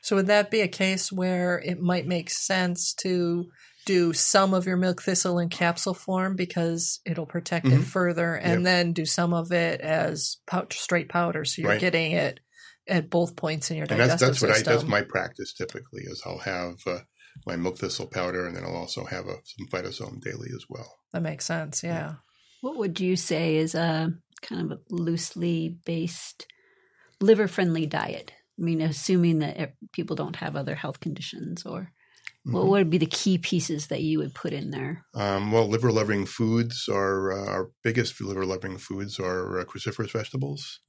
[0.00, 3.46] So would that be a case where it might make sense to
[3.84, 7.84] do some of your milk thistle in capsule form because it'll protect it Mhm.
[7.84, 8.62] further, and Yep.
[8.64, 11.80] then do some of it as pow- straight powder, so you're Right.
[11.80, 12.40] getting it
[12.86, 16.02] at both points in your And that's digestive that's what I that's my practice typically
[16.04, 17.00] is I'll have uh,
[17.46, 20.98] my milk thistle powder and then I'll also have a, some phytosome daily as well.
[21.12, 21.82] that makes sense.
[21.82, 22.14] Yeah.
[22.60, 26.46] What would you say is a kind of a loosely based
[27.20, 28.32] liver friendly diet?
[28.58, 31.90] I mean, assuming that people don't have other health conditions, or
[32.44, 32.68] what Mhm.
[32.70, 35.04] would be the key pieces that you would put in there?
[35.14, 40.12] Um, well, liver loving foods are uh, our biggest liver loving foods are uh, cruciferous
[40.12, 40.80] vegetables.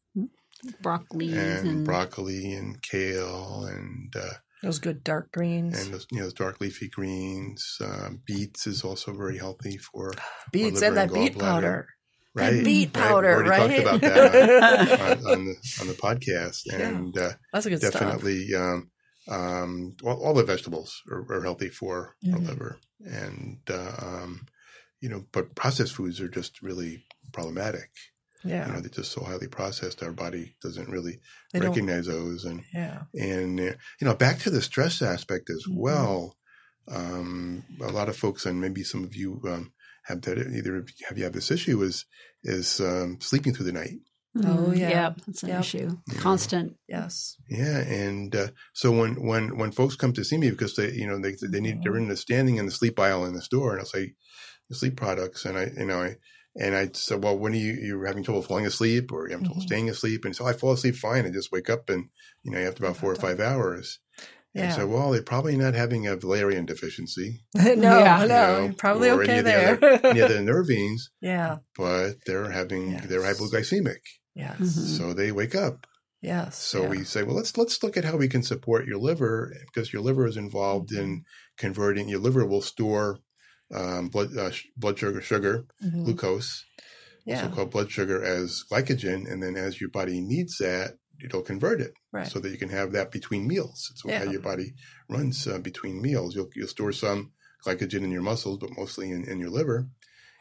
[0.82, 5.80] Broccoli and, and, broccoli and kale and uh, Those good dark greens.
[5.80, 7.78] and those, you know those dark leafy greens.
[7.82, 10.12] Um, beets is also very healthy for
[10.52, 11.88] beets liver and that and beet powder.
[12.34, 12.63] right?
[12.63, 13.84] beet powder, already right?
[13.86, 16.88] talked about that on, on, on the on the podcast, Yeah.
[16.89, 17.94] and uh, That's a good stuff.
[17.94, 18.89] definitely um,
[19.27, 22.47] um, all, all the vegetables are, are healthy for our Mhm.
[22.47, 24.47] liver, and uh, um,
[25.01, 27.89] you know, but processed foods are just really problematic.
[28.43, 28.67] Yeah.
[28.67, 31.19] You know, they're just so highly processed, our body doesn't really
[31.53, 33.03] They recognize those, and yeah.
[33.13, 35.75] and uh, you know, back to the stress aspect as Mhm.
[35.77, 36.38] well.
[36.88, 40.38] Um, a lot of folks, and maybe some of you um, have that.
[40.38, 42.05] Either have you have this issue is
[42.43, 43.99] is um, sleeping through the night.
[44.38, 44.89] Oh, Mm, yeah.
[44.89, 45.60] Yep, that's an Yep.
[45.62, 45.98] issue.
[46.12, 46.19] Yeah.
[46.19, 46.76] Constant.
[46.89, 47.38] Yes.
[47.50, 51.08] Yeah, and uh, so when when when folks come to see me because they you
[51.08, 53.71] know they they need they're in the standing in the sleep aisle in the store,
[53.71, 54.13] and I'll say
[54.69, 56.15] the sleep products, and I you know I
[56.58, 59.45] and I said, well, when are you you're having trouble falling asleep or you're having
[59.45, 59.67] trouble Mhm.
[59.67, 62.10] staying asleep, and so I fall asleep fine, I just wake up, and
[62.43, 64.00] you know after about four or five hours.
[64.58, 64.76] And Yeah.
[64.78, 67.63] so, well, they're probably not having a valerian deficiency, no,
[68.00, 68.17] Yeah.
[68.17, 69.76] no, You know, you're probably or any okay of the there.
[69.76, 71.58] other- any of the nervines, yeah.
[71.78, 74.00] but they're having they're hypoglycemic,
[74.36, 74.60] Yes.
[74.60, 74.98] Mhm.
[74.98, 75.88] so they wake up.
[76.21, 76.58] Yes.
[76.58, 76.89] So yeah.
[76.89, 80.02] we say, well, let's let's look at how we can support your liver because your
[80.02, 81.58] liver is involved in Mm-hmm.
[81.58, 82.10] converting.
[82.10, 83.19] Your liver will store
[83.74, 86.04] um, blood uh, sh- blood sugar, sugar, Mhm.
[86.06, 86.63] glucose,
[87.26, 87.41] Yeah.
[87.41, 91.82] also called blood sugar, as glycogen, and then as your body needs that, it'll convert
[91.82, 92.28] it Right.
[92.28, 93.89] so that you can have that between meals.
[93.91, 94.19] It's Yeah.
[94.26, 94.74] how your body
[95.10, 96.36] runs uh, between meals.
[96.36, 97.32] You'll you'll store some
[97.65, 99.88] glycogen in your muscles, but mostly in, in your liver.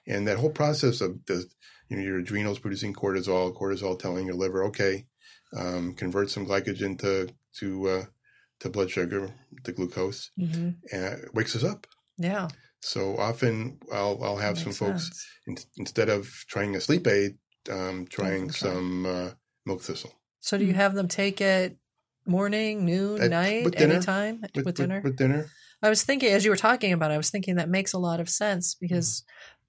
[0.06, 1.46] And that whole process of the
[1.88, 5.06] you know your adrenals producing cortisol, cortisol telling your liver, okay,
[5.56, 8.04] um, convert some glycogen to to uh,
[8.60, 10.76] to blood sugar, to glucose, Mhm.
[10.92, 11.86] and it wakes us up.
[12.18, 12.48] Yeah.
[12.80, 15.26] So often I'll I'll have some folks sense.
[15.46, 17.38] in, instead of trying a sleep aid,
[17.70, 19.30] um, trying them some uh,
[19.66, 21.76] milk thistle So do you have them take it
[22.26, 23.94] morning, noon, At- night, with dinner.
[23.94, 25.00] anytime with, dinner?
[25.02, 25.46] With, dinner,
[25.82, 27.98] I was thinking as you were talking about it, I was thinking that makes a
[27.98, 29.24] lot of sense because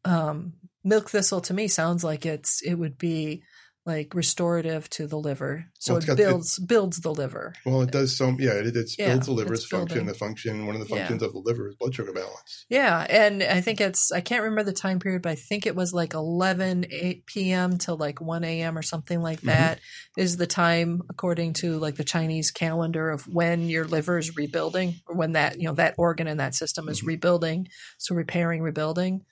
[0.06, 0.54] um,
[0.86, 3.44] milk thistle to me sounds like it's it would be
[3.88, 5.66] like restorative to the liver.
[5.78, 7.54] So Well, it got- it- builds builds the liver.
[7.68, 8.38] Well, it does some.
[8.40, 9.88] Yeah, it, it Yeah, builds the liver's function.
[10.00, 10.08] building.
[10.08, 11.02] The function, one of the Yeah.
[11.02, 12.66] functions of the liver is blood sugar balance.
[12.68, 15.76] Yeah, and I think it's I can't remember the time period, but I think it
[15.76, 17.78] was like 11 8 p.m.
[17.80, 18.76] to like 1 a.m.
[18.76, 19.46] or something like Mhm.
[19.54, 19.80] that
[20.18, 24.96] is the time according to like the Chinese calendar of when your liver is rebuilding
[25.08, 27.08] or when that, you know, that organ in that system is Mhm.
[27.10, 27.68] rebuilding,
[28.00, 29.26] so repairing, rebuilding.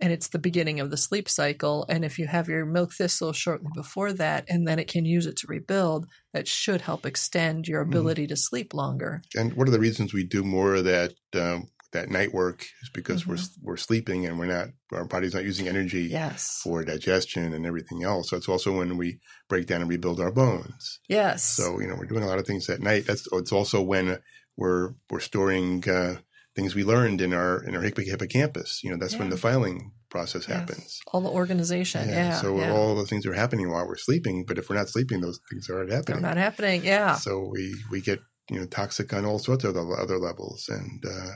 [0.00, 1.84] And it's the beginning of the sleep cycle.
[1.88, 5.26] And if you have your milk thistle shortly before that, and then it can use
[5.26, 7.88] it to rebuild, that should help extend your Mhm.
[7.88, 9.22] ability to sleep longer.
[9.36, 12.90] And one of the reasons we do more of that um, that night work is
[12.92, 13.64] because we're Mm-hmm.
[13.66, 16.60] we're sleeping and we're not our body's not using energy Yes.
[16.62, 18.28] for digestion and everything else.
[18.30, 21.00] So it's also when we break down and rebuild our bones.
[21.08, 21.42] Yes.
[21.44, 23.06] So you know we're doing a lot of things at night.
[23.06, 24.18] That's it's also when
[24.56, 26.16] we're we're storing uh,
[26.58, 28.70] things we learned in our in our hippocampus.
[28.82, 29.76] You know that's when the filing
[30.10, 30.58] process Yes.
[30.58, 31.00] happens.
[31.12, 32.08] all the organization.
[32.08, 32.40] Yeah.
[32.42, 32.72] So yeah.
[32.72, 35.68] all the things are happening while we're sleeping, but if we're not sleeping, those things
[35.70, 36.22] aren't They're happening.
[36.22, 36.78] not happening.
[36.84, 37.14] Yeah.
[37.26, 41.32] So we we get you know toxic on all sorts of other, levels, and uh,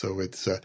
[0.00, 0.58] so it's uh,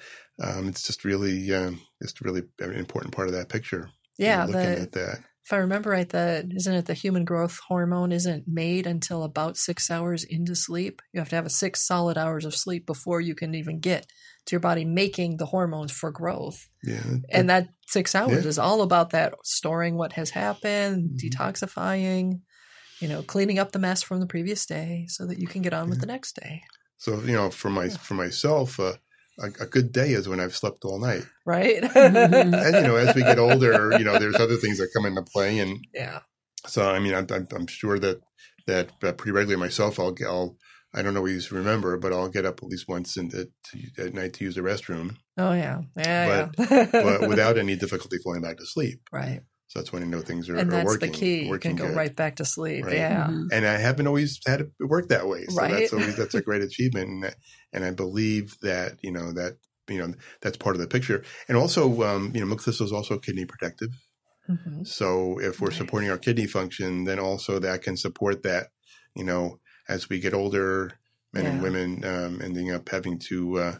[0.44, 3.84] um, it's just really um, it's really an important part of that picture.
[4.18, 4.46] Yeah.
[4.46, 5.20] looking The, at that.
[5.50, 9.58] If I remember right, the isn't it the human growth hormone isn't made until about
[9.58, 11.02] six hours into sleep.
[11.12, 14.06] You have to have a six solid hours of sleep before you can even get
[14.46, 16.70] to your body making the hormones for growth.
[16.84, 18.50] Yeah, And that six hours Yeah.
[18.50, 21.20] is all about that storing what has happened, Mhm.
[21.20, 22.42] detoxifying,
[23.00, 25.74] you know, cleaning up the mess from the previous day so that you can get
[25.74, 26.64] on with the next day.
[26.98, 28.80] so you know for my for myself.
[28.80, 28.94] Uh,
[29.40, 31.24] a, a good day is when I've slept all night.
[31.46, 31.82] Right?
[31.84, 32.66] Mhm.
[32.66, 35.22] And you know, as we get older, you know, there's other things that come into
[35.24, 36.20] play, and yeah.
[36.68, 38.20] So I mean, I'm, I'm, I'm sure that
[38.68, 40.00] that uh, pretty regularly myself.
[40.00, 40.58] I'll get- I'll
[40.94, 44.14] I don't always remember, but I'll get up at least once in the, to, at
[44.16, 45.82] night to use the restroom, Oh yeah.
[45.96, 46.50] Yeah.
[46.58, 46.86] But- yeah.
[46.92, 49.00] but without any difficulty falling back to sleep.
[49.12, 49.42] right.
[49.70, 51.12] So that's when you know things are, and are that's working.
[51.12, 51.44] the key.
[51.46, 51.96] You Working can go good.
[51.96, 52.86] right back to sleep.
[52.86, 52.98] Right.
[52.98, 53.28] Yeah.
[53.30, 53.52] Mhm.
[53.52, 55.46] And I haven't always had it work that way.
[55.46, 55.72] So Right.
[55.72, 57.36] that's always that's a great achievement, and,
[57.74, 61.24] and I believe that you know that you know that's part of the picture.
[61.48, 63.90] And also, um, you know, milk thistle is also kidney protective.
[64.48, 65.78] hmm So if we're Right.
[65.78, 68.68] supporting our kidney function, then also that can support that,
[69.16, 71.00] you know, as we get older,
[71.34, 73.76] men and women um, ending up having to uh,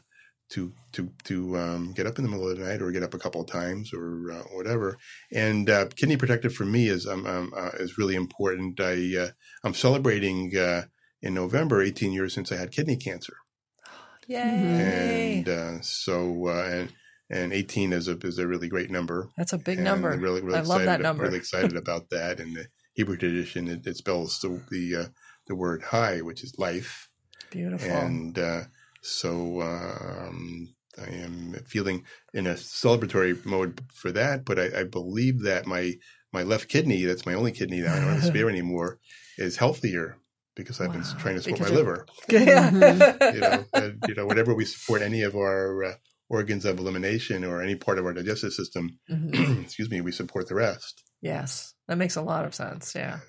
[0.50, 3.14] to to to um, get up in the middle of the night or get up
[3.14, 4.98] a couple of times or uh, whatever.
[5.32, 8.80] And uh, kidney protective for me is um, um uh, is really important.
[8.80, 9.30] I uh,
[9.64, 10.84] I'm celebrating uh,
[11.22, 13.38] in November 18 years since I had kidney cancer,
[14.28, 15.44] Yay.
[15.46, 16.94] and uh, so uh, and
[17.30, 19.30] and 18 is a is a really great number.
[19.38, 20.12] That's a big And number.
[20.12, 21.24] I'm Really, really I love excited, that number.
[21.24, 22.40] Really excited about that.
[22.40, 25.06] And the Hebrew tradition, it, it spells the the, uh,
[25.48, 27.08] the word "chai," which is life.
[27.52, 27.90] Beautiful.
[27.90, 28.62] And uh,
[29.02, 34.46] so um, I am feeling in a celebratory mode for that.
[34.46, 35.94] But I, I believe that my
[36.32, 39.00] my left kidney, that's my only kidney that I don't have a spare anymore,
[39.38, 40.18] is healthier
[40.56, 42.06] because I've been trying to support Because my you're- liver.
[42.30, 43.32] Yeah.
[43.34, 45.94] You know, and, you know, whenever we support any of our uh,
[46.28, 49.62] organs of elimination or any part of our digestive system, Mhm.
[49.64, 51.02] excuse me, we support the rest.
[51.22, 52.94] Yes, that makes a lot of sense.
[52.94, 53.20] Yeah.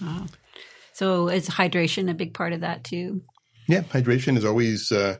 [0.00, 0.26] Wow.
[0.92, 3.22] So is hydration a big part of that too?
[3.68, 5.18] Yeah, hydration is always uh,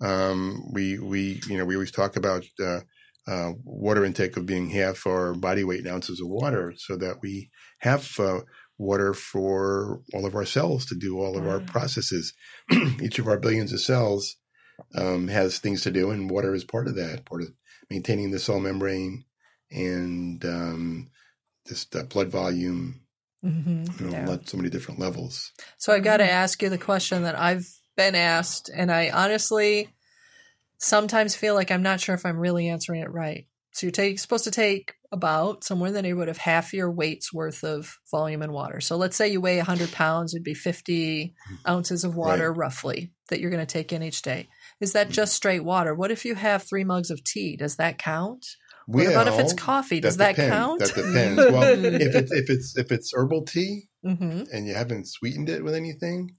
[0.00, 2.80] um, we we you know we always talk about uh,
[3.26, 7.16] uh, water intake of being half our body weight in ounces of water, so that
[7.22, 8.40] we have uh,
[8.78, 12.32] water for all of our cells to do all of our processes.
[13.02, 14.36] Each of our billions of cells
[14.96, 17.48] um, has things to do, and water is part of that, part of
[17.90, 19.24] maintaining the cell membrane
[19.70, 21.10] and um,
[21.66, 23.02] just uh, blood volume,
[23.42, 24.32] hmm you know, yeah.
[24.32, 25.52] at so many different levels.
[25.78, 29.88] So I've got to ask you the question that I've been asked, and I honestly
[30.78, 33.46] sometimes feel like I'm not sure if I'm really answering it right.
[33.72, 37.32] So you're take, supposed to take about somewhere in the neighborhood of half your weight's
[37.32, 38.80] worth of volume in water.
[38.80, 41.34] So let's say you weigh 100 pounds, it'd be 50
[41.66, 44.48] ounces of water roughly that you're going to take in each day.
[44.80, 45.94] Is that just straight water?
[45.94, 47.56] What if you have three mugs of tea?
[47.56, 48.44] Does that count?
[48.86, 50.00] What about if it's coffee?
[50.00, 50.52] Does that, depends.
[50.52, 50.80] count?
[50.80, 51.52] That depends.
[51.52, 55.62] Well, if it's if it's if it's herbal tea hmm and you haven't sweetened it
[55.62, 56.32] with anything,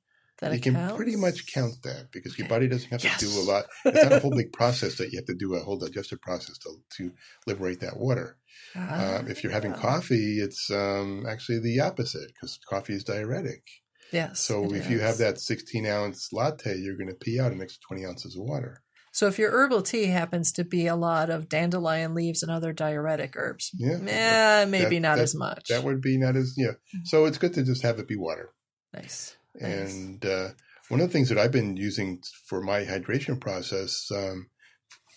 [0.51, 0.95] That you can counts?
[0.95, 3.19] pretty much count that because your body doesn't have Yes.
[3.19, 3.65] to do a lot.
[3.85, 6.57] It's not a whole big process that you have to do a whole digestive process
[6.59, 7.11] to to
[7.47, 8.37] liberate that water.
[8.75, 9.79] Ah, Um, if you're having yeah.
[9.81, 13.63] coffee, it's um, actually the opposite because coffee is diuretic.
[14.11, 14.39] yes.
[14.39, 17.79] So if you have that 16 ounce latte, you're going to pee out an extra
[17.87, 18.81] 20 ounces of water.
[19.11, 22.73] So if your herbal tea happens to be a lot of dandelion leaves and other
[22.73, 25.67] diuretic herbs, Yeah, eh, maybe that- not that- as much.
[25.69, 26.69] that would be not as yeah.
[26.71, 27.05] Mm-hmm.
[27.05, 28.49] So it's good to just have it be water.
[28.93, 29.35] nice.
[29.55, 29.93] Nice.
[29.93, 30.49] And uh,
[30.89, 34.47] one of the things that I've been using for my hydration process um,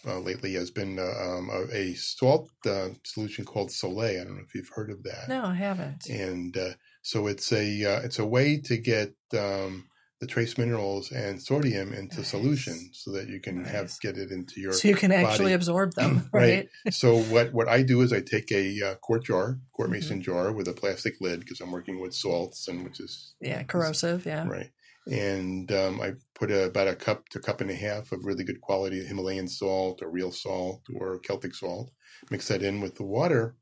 [0.06, 4.00] uh, lately has been uh, um, a, a salt uh, solution called Sole.
[4.00, 5.28] I don't know if you've heard of that.
[5.28, 6.08] No, I haven't.
[6.08, 6.70] And uh,
[7.02, 9.88] so it's a uh, it's a way to get um,
[10.20, 12.28] the trace minerals and sodium into Nice.
[12.28, 14.72] solution, so that you can have get it into your.
[14.72, 15.54] So you can actually body.
[15.54, 16.68] absorb them, right?
[16.84, 16.94] Right.
[16.94, 19.92] so what what I do is I take a uh, quart jar, quart Mm-hmm.
[19.92, 23.62] mason jar with a plastic lid because I'm working with salts and which is Yeah,
[23.64, 24.24] corrosive.
[24.26, 24.46] Yeah.
[24.48, 24.70] Right.
[25.08, 28.42] And um, I put a, about a cup to cup and a half of really
[28.42, 31.90] good quality Himalayan salt or real salt or Celtic salt.
[32.30, 33.54] Mix that in with the water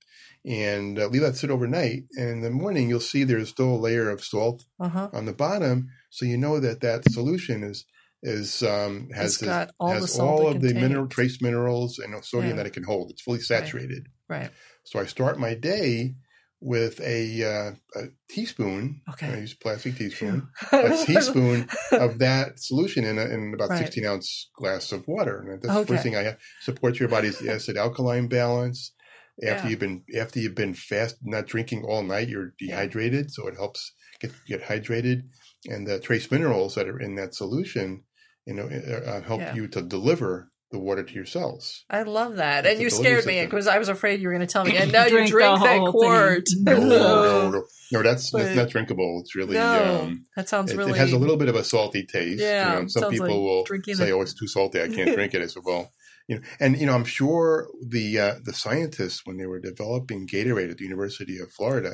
[0.45, 2.05] and uh, leave that sit overnight.
[2.17, 5.09] And in the morning, you'll see there's still a layer of salt Uh huh.
[5.13, 5.89] on the bottom.
[6.11, 7.85] So you know that that solution is
[8.23, 12.57] is um, has this- all has all of the mineral trace minerals and sodium Yeah.
[12.57, 13.11] that it can hold.
[13.11, 14.07] It's fully saturated.
[14.29, 14.51] Right.
[14.85, 16.15] So I start my day
[16.61, 19.03] with a, uh, a teaspoon.
[19.11, 19.27] Okay.
[19.27, 23.81] I use a plastic teaspoon a teaspoon of that solution in, a, in about Right.
[23.81, 25.41] 16 ounce glass of water.
[25.41, 26.39] And that's the first thing I have.
[26.63, 28.93] Supports your body's acid alkaline balance.
[29.43, 29.71] After Yeah.
[29.71, 32.77] you've been after you've been fast, not drinking all night, you're Yeah.
[32.77, 35.23] dehydrated, so it helps get get hydrated.
[35.69, 38.03] And the trace minerals that are in that solution,
[38.47, 39.55] you know, uh, help Yeah.
[39.55, 41.85] you to deliver the water to your cells.
[41.89, 42.63] I love that.
[42.63, 44.77] That's And you scared me because I was afraid you were going to tell me,
[44.77, 46.45] and now you Drink the drink that quart.
[46.49, 46.65] thing.
[46.65, 49.21] No, no, no, no, that's But- that's not drinkable.
[49.23, 50.93] It's really No, um, that sounds it, really.
[50.93, 52.41] it has a little bit of a salty taste.
[52.41, 54.81] Yeah, you know, some people like will drinking say, a- "Oh, it's too salty.
[54.81, 55.93] I can't drink it." I said, "Well,
[56.29, 60.27] you know," and you know, I'm sure the uh, the scientists when they were developing
[60.27, 61.93] Gatorade at the University of Florida,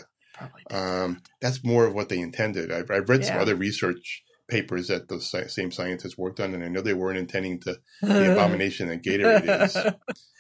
[0.71, 2.71] um, that's more of what they intended.
[2.73, 6.69] I've, I've read some other research papers that those same scientists worked on, and I
[6.69, 9.77] know they weren't intending to the abomination that Gatorade is.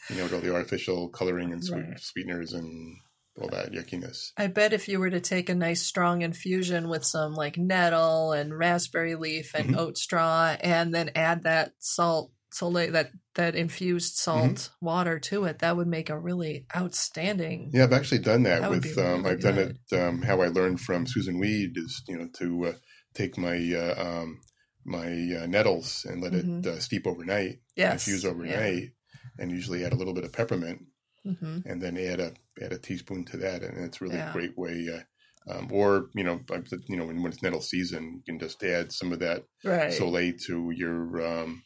[0.09, 2.01] You know, with all the artificial coloring and sweet, Right.
[2.01, 2.97] sweeteners and
[3.41, 4.33] all that yuckiness.
[4.37, 8.33] I bet if you were to take a nice strong infusion with some like nettle
[8.33, 9.79] and raspberry leaf and Mhm.
[9.79, 14.81] oat straw, and then add that salt, Sole, that that infused salt Mm-hmm.
[14.81, 17.73] water to it, that would make a really outstanding.
[17.73, 18.97] Yeah, I've actually done that, That with.
[18.99, 19.77] Um, really I've done it.
[19.93, 22.73] Um, how I learned from Susun Weed is, you know, to uh,
[23.15, 24.41] take my uh, um,
[24.85, 25.07] my
[25.41, 26.65] uh, nettles and let Mhm.
[26.65, 28.91] it uh, steep overnight, Yes, infuse overnight,
[29.39, 30.81] and usually add a little bit of peppermint,
[31.25, 34.23] hmm and then add a add a teaspoon to that, and it's really Yeah.
[34.23, 34.89] a great way.
[34.93, 36.41] Uh, um, or you know,
[36.89, 40.11] you know, when, when it's nettle season, you can just add some of that Right.
[40.11, 41.63] Sole to your um,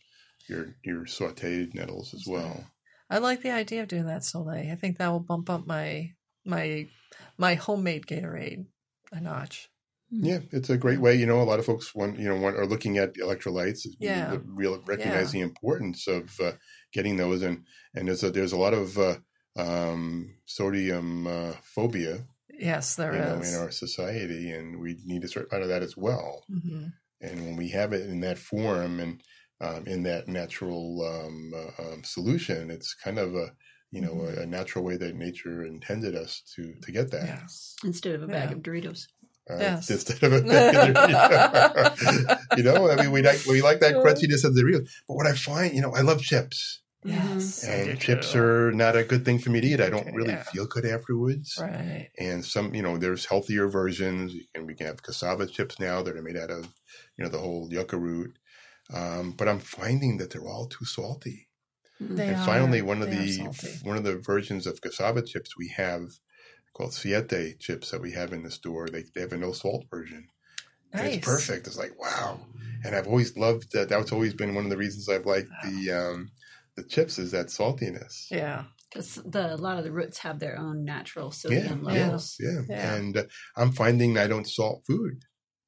[0.49, 2.71] your your sautéed nettles as well.
[3.09, 4.51] I like the idea of doing that Sole.
[4.51, 6.15] I think that will bump up my
[6.45, 6.89] my
[7.39, 8.67] my homemade Gatorade
[9.13, 9.71] a notch.
[10.11, 11.15] Yeah, it's a great way.
[11.17, 13.87] You know, a lot of folks want you know want, are looking at electrolytes.
[13.99, 14.29] Yeah.
[14.29, 16.53] really, real recognize the importance of uh,
[16.93, 19.17] getting those, and and there's a there's a lot of uh,
[19.57, 23.25] um, sodium uh, phobia, Yes, there you is.
[23.25, 26.45] know, in our society, and we need to sort out of that as well.
[26.49, 26.87] hmm
[27.21, 29.23] And when we have it in that form, and
[29.61, 32.71] um, in that natural um, uh, um, solution.
[32.71, 33.53] It's kind of a
[33.91, 34.39] you know Mhm.
[34.39, 37.27] a, a natural way that nature intended us to to get that.
[37.27, 37.77] Yes.
[37.85, 38.57] Instead of a bag Yeah.
[38.57, 39.07] of Doritos.
[39.49, 39.91] Uh, Yes.
[39.97, 40.39] Instead of a
[42.57, 44.81] you know, I mean, we like we like that crunchiness of the real.
[45.07, 47.63] But what I find, you know, I love chips, Yes.
[47.65, 48.43] And chips too.
[48.43, 49.81] are not a good thing for me to eat.
[49.81, 50.45] I don't really yeah.
[50.45, 51.59] feel good afterwards.
[51.61, 52.09] right.
[52.19, 54.33] And some, you know, there's healthier versions.
[54.33, 56.67] You can we can have cassava chips now that are made out of,
[57.19, 58.39] you know, the whole yucca root.
[58.93, 61.49] Um, but I'm finding that they're all too salty.
[62.01, 65.69] They and are- finally, one of the one of the versions of cassava chips we
[65.77, 66.11] have
[66.75, 68.89] called Siete chips that we have in the store.
[68.89, 70.29] They they have a no salt version.
[70.93, 71.17] And Nice.
[71.17, 71.67] it's perfect.
[71.67, 72.41] It's like wow.
[72.85, 73.89] And I've always loved that.
[73.89, 76.31] That's always been one of the reasons I've liked the um,
[76.77, 78.31] the chips is that saltiness.
[78.31, 78.65] Yeah.
[78.93, 82.37] Because the a lot of the roots have their own natural sodium yeah, levels.
[82.39, 82.95] yeah, Yeah.
[82.95, 83.25] And uh,
[83.57, 85.23] I'm finding I don't salt food.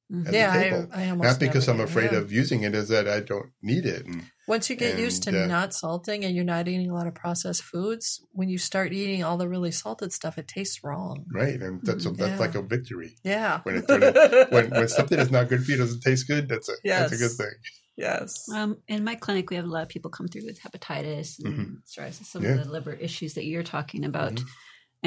[0.09, 0.87] At the yeah, table.
[0.93, 2.19] I, I almost Not because I'm afraid Yeah.
[2.19, 4.05] of using it, is that I don't need it.
[4.05, 7.07] And Once you get used to uh, not salting and you're not eating a lot
[7.07, 11.25] of processed foods, when you start eating all the really salted stuff, it tastes wrong.
[11.33, 12.37] right, and that's a, that's Yeah.
[12.39, 13.15] like a victory.
[13.25, 13.59] Yeah.
[13.63, 16.47] When it, when, it, when when something is not good for you doesn't taste good,
[16.47, 17.51] that's a that's a good thing.
[17.97, 18.47] yes.
[18.53, 21.79] Um, in my clinic, we have a lot of people come through with hepatitis and
[21.83, 22.51] cirrhosis, some Yeah.
[22.51, 24.35] of the liver issues that you're talking about.
[24.35, 24.45] Mhm.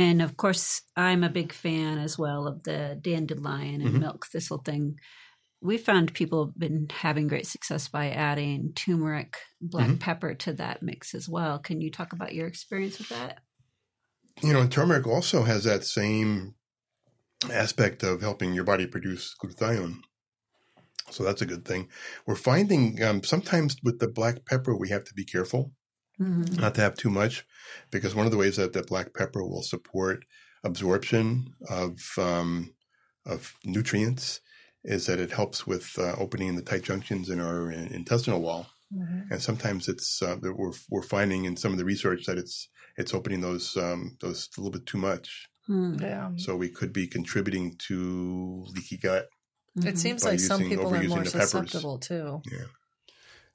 [0.01, 4.01] And of course, I'm a big fan as well of the dandelion and Mhm.
[4.01, 4.99] milk thistle thing.
[5.61, 10.01] We found people have been having great success by adding turmeric, black Mhm.
[10.01, 11.59] pepper to that mix as well.
[11.59, 13.43] Can you talk about your experience with that?
[14.43, 16.55] You know, and turmeric also has that same
[17.51, 20.01] aspect of helping your body produce glutathione.
[21.11, 21.91] So that's a good thing.
[22.25, 25.75] We're finding um, sometimes with the black pepper, we have to be careful
[26.21, 26.61] Mm-hmm.
[26.61, 27.47] not to have too much
[27.91, 30.25] because one of the ways that the black pepper will support
[30.63, 32.75] absorption of um,
[33.27, 34.41] of nutrients
[34.85, 39.31] is that it helps with uh, opening the tight junctions in our intestinal wall Mhm.
[39.31, 42.69] and sometimes it's uh, that we're we're finding in some of the research that it's
[42.97, 45.95] it's opening those um, those a little bit too much Hmm.
[46.01, 46.31] Yeah.
[46.37, 49.29] so we could be contributing to leaky gut
[49.79, 49.87] Mhm.
[49.87, 51.51] It seems By like some people are more the peppers.
[51.51, 52.43] susceptible too.
[52.51, 52.67] Yeah.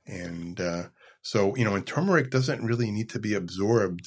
[0.08, 0.84] And uh,
[1.32, 4.06] so you know and turmeric doesn't really need to be absorbed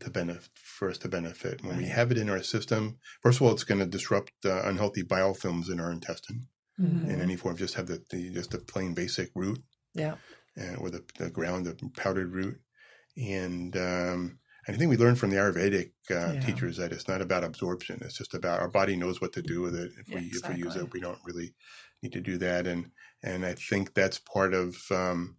[0.00, 3.42] to benefit for us to benefit when we have it in our system first of
[3.42, 6.42] all it's going to disrupt uh, unhealthy biofilms in our intestine
[6.78, 7.10] Mhm.
[7.10, 9.60] in any form just have the, the just the plain basic root
[9.94, 10.16] Yeah.
[10.60, 12.60] uh, or the, the ground the powdered root
[13.16, 16.40] and um, I think we learned from the Ayurvedic uh, Yeah.
[16.40, 18.00] teachers that it's not about absorption.
[18.02, 19.92] It's just about our body knows what to do with it.
[19.98, 21.54] If Yeah, we if we use it, we don't really
[22.02, 22.66] need to do that.
[22.66, 22.92] And
[23.22, 24.76] and I think that's part of.
[24.90, 25.36] Um,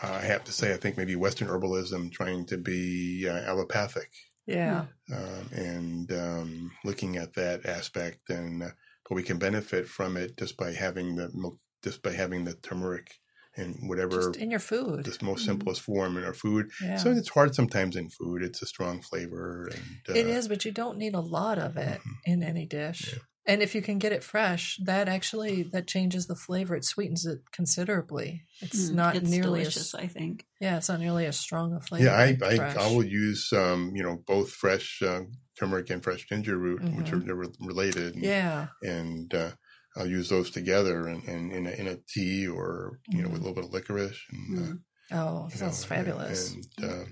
[0.00, 4.10] I have to say, I think maybe Western herbalism trying to be uh, allopathic
[4.46, 4.86] Yeah.
[5.12, 8.70] um, and um, looking at that aspect, and uh,
[9.08, 12.54] but we can benefit from it just by having the milk, just by having the
[12.54, 13.14] turmeric
[13.56, 15.04] and whatever Just in your food.
[15.06, 16.70] the most simplest form in our food.
[16.80, 16.98] Yeah.
[16.98, 18.42] So it's hard sometimes in food.
[18.42, 21.76] It's a strong flavor, and uh, it is, but you don't need a lot of
[21.76, 22.14] it Mhm.
[22.26, 23.14] in any dish.
[23.14, 23.18] Yeah.
[23.48, 26.76] And if you can get it fresh, that actually that changes the flavor.
[26.76, 28.44] It sweetens it considerably.
[28.60, 30.44] It's Mm, not it's nearly delicious, as I think.
[30.60, 32.04] yeah, it's not nearly as strong a flavor.
[32.04, 32.74] Yeah, I I.
[32.78, 35.22] I will use um, you know both fresh uh,
[35.58, 37.26] turmeric and fresh ginger root, which are Mhm.
[37.26, 38.14] they're re- related.
[38.14, 39.52] And, yeah, and uh,
[39.96, 43.38] I'll use those together and, and in a, in a tea or you know with
[43.40, 43.46] a Mhm.
[43.46, 44.20] little bit of licorice.
[44.30, 44.80] And, uh, Mm.
[45.12, 46.52] oh, you sounds know, fabulous.
[46.52, 47.04] And uh,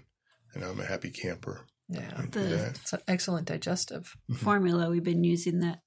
[0.54, 1.66] and I'm a happy camper.
[1.88, 4.16] yeah, The- it's an excellent digestive.
[4.30, 4.36] Mhm.
[4.36, 5.80] Formula we've been using that.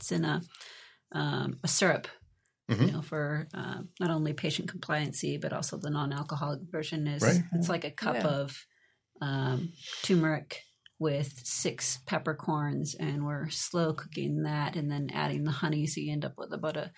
[0.00, 0.40] It's in a
[1.12, 2.08] um, a syrup
[2.70, 2.86] Mhm.
[2.86, 7.42] you know, for uh, not only patient compliancy but also the non-alcoholic version is Right.
[7.54, 8.28] it's like a cup Yeah.
[8.28, 8.66] of
[9.20, 9.72] um,
[10.02, 10.62] turmeric
[10.98, 16.12] with six peppercorns, and we're slow cooking that, and then adding the honey, so you
[16.12, 16.92] end up with about a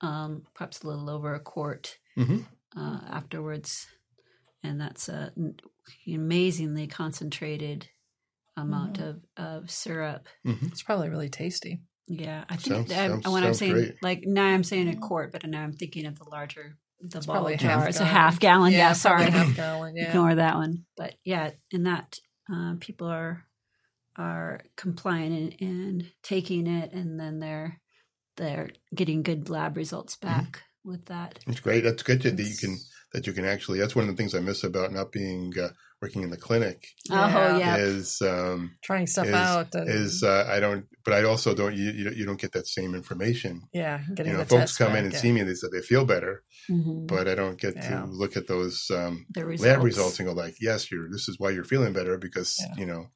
[0.00, 2.46] um, perhaps a little over a quart Mhm.
[2.76, 3.86] uh, afterwards,
[4.62, 5.56] and that's a n-
[6.08, 7.88] amazingly concentrated
[8.56, 9.08] amount Mhm.
[9.08, 10.28] of of syrup.
[10.46, 10.68] Mhm.
[10.72, 11.82] It's probably really tasty.
[12.12, 14.02] Yeah, I think Sounds- I'm- sounds- when I'm saying great.
[14.02, 17.26] like now I'm saying a quart, but now I'm thinking of the larger the It's
[17.26, 17.78] ball probably jar.
[17.78, 18.72] half It's a half gallon.
[18.72, 19.96] Yeah, probably sorry, half gallon.
[19.96, 20.84] Yeah, ignore that one.
[20.96, 22.18] But yeah, in that
[22.52, 23.44] uh, people are
[24.16, 27.80] are compliant and, and taking it, and then they're
[28.36, 30.26] they're getting good lab results Mm-hmm.
[30.40, 31.38] back with that.
[31.46, 31.84] It's great.
[31.84, 33.78] That's good that you can It's- that you can actually.
[33.78, 35.68] That's one of the things I miss about not being uh,
[36.00, 39.74] working in the clinic Oh yeah, is um, trying stuff is- out.
[39.74, 41.74] And, is uh, I don't, but I also don't.
[41.74, 43.62] You you don't- get that same information.
[43.72, 45.18] yeah, getting You know, the folks test come in and yeah.
[45.20, 45.40] see me.
[45.40, 47.06] And they say they feel better, Mhm.
[47.06, 48.00] but I don't get Yeah.
[48.00, 49.62] to look at those um, results.
[49.62, 51.10] lab results and go like, yes, you're.
[51.10, 52.74] This is why you're feeling better because Yeah.
[52.78, 53.06] you know,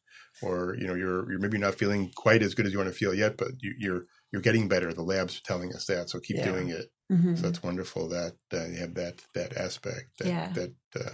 [0.43, 2.97] or you know, you're you're maybe not feeling quite as good as you want to
[2.97, 4.93] feel yet, but you, you're you're getting better.
[4.93, 6.51] The labs are telling us that, so keep Yeah.
[6.51, 6.87] doing it.
[7.13, 7.37] Mhm.
[7.37, 10.19] So that's wonderful that uh, you have that that aspect.
[10.19, 10.53] That, Yeah.
[10.55, 11.11] That uh,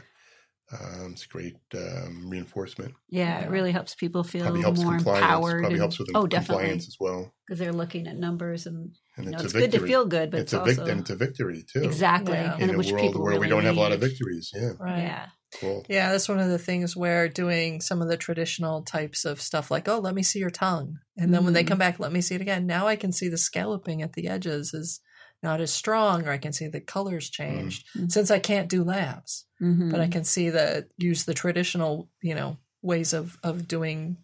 [0.72, 2.94] um, it's great um, reinforcement.
[3.08, 3.46] yeah, Yeah.
[3.46, 5.22] it really helps people feel Probably helps more compliance.
[5.24, 5.60] empowered.
[5.62, 7.34] Probably and- helps with oh, definitely, compliance as well.
[7.46, 10.30] because they're looking at numbers and And you know, it's, it's good to feel good,
[10.30, 11.82] but it's it's, a vic- also and it's a victory too.
[11.82, 12.54] exactly Yeah.
[12.54, 14.52] and In a which world where really we don't have a lot of victories.
[14.54, 14.98] Yeah, Right.
[15.02, 15.26] Yeah,
[15.60, 15.84] cool.
[15.88, 19.72] Yeah, that's one of the things where doing some of the traditional types of stuff
[19.72, 20.98] like, oh, let me see your tongue.
[21.16, 21.68] And then when they Mhm.
[21.68, 22.64] come back, let me see it again.
[22.66, 25.00] Now I can see the scalloping at the edges is
[25.42, 28.10] not as strong, or I can see the colors changed Mhm.
[28.12, 29.46] since I can't do labs.
[29.62, 29.90] Mhm.
[29.90, 34.18] But I can see the use the traditional, you know, ways of, of doing.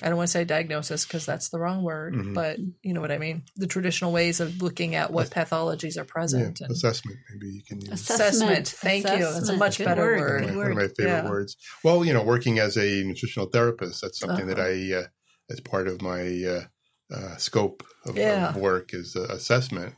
[0.00, 2.32] I don't want to say diagnosis because that's the wrong word, Mhm.
[2.34, 3.42] but you know what I mean.
[3.56, 6.60] The traditional ways of looking at what pathologies are Yeah, present.
[6.60, 7.18] and- assessment.
[7.32, 7.90] Maybe you can use.
[7.92, 8.68] Assessment.
[8.68, 9.18] Thank you.
[9.18, 10.20] That's a much Good better word.
[10.20, 10.46] word.
[10.46, 11.28] Good one of my favorite Yeah.
[11.28, 11.56] words.
[11.82, 14.68] Well, you know, working as a nutritional therapist, that's something that Uh-huh.
[14.68, 15.06] I, uh,
[15.50, 16.64] as part of my uh,
[17.12, 18.50] uh, scope of, Yeah.
[18.50, 19.94] of work, is uh, assessment.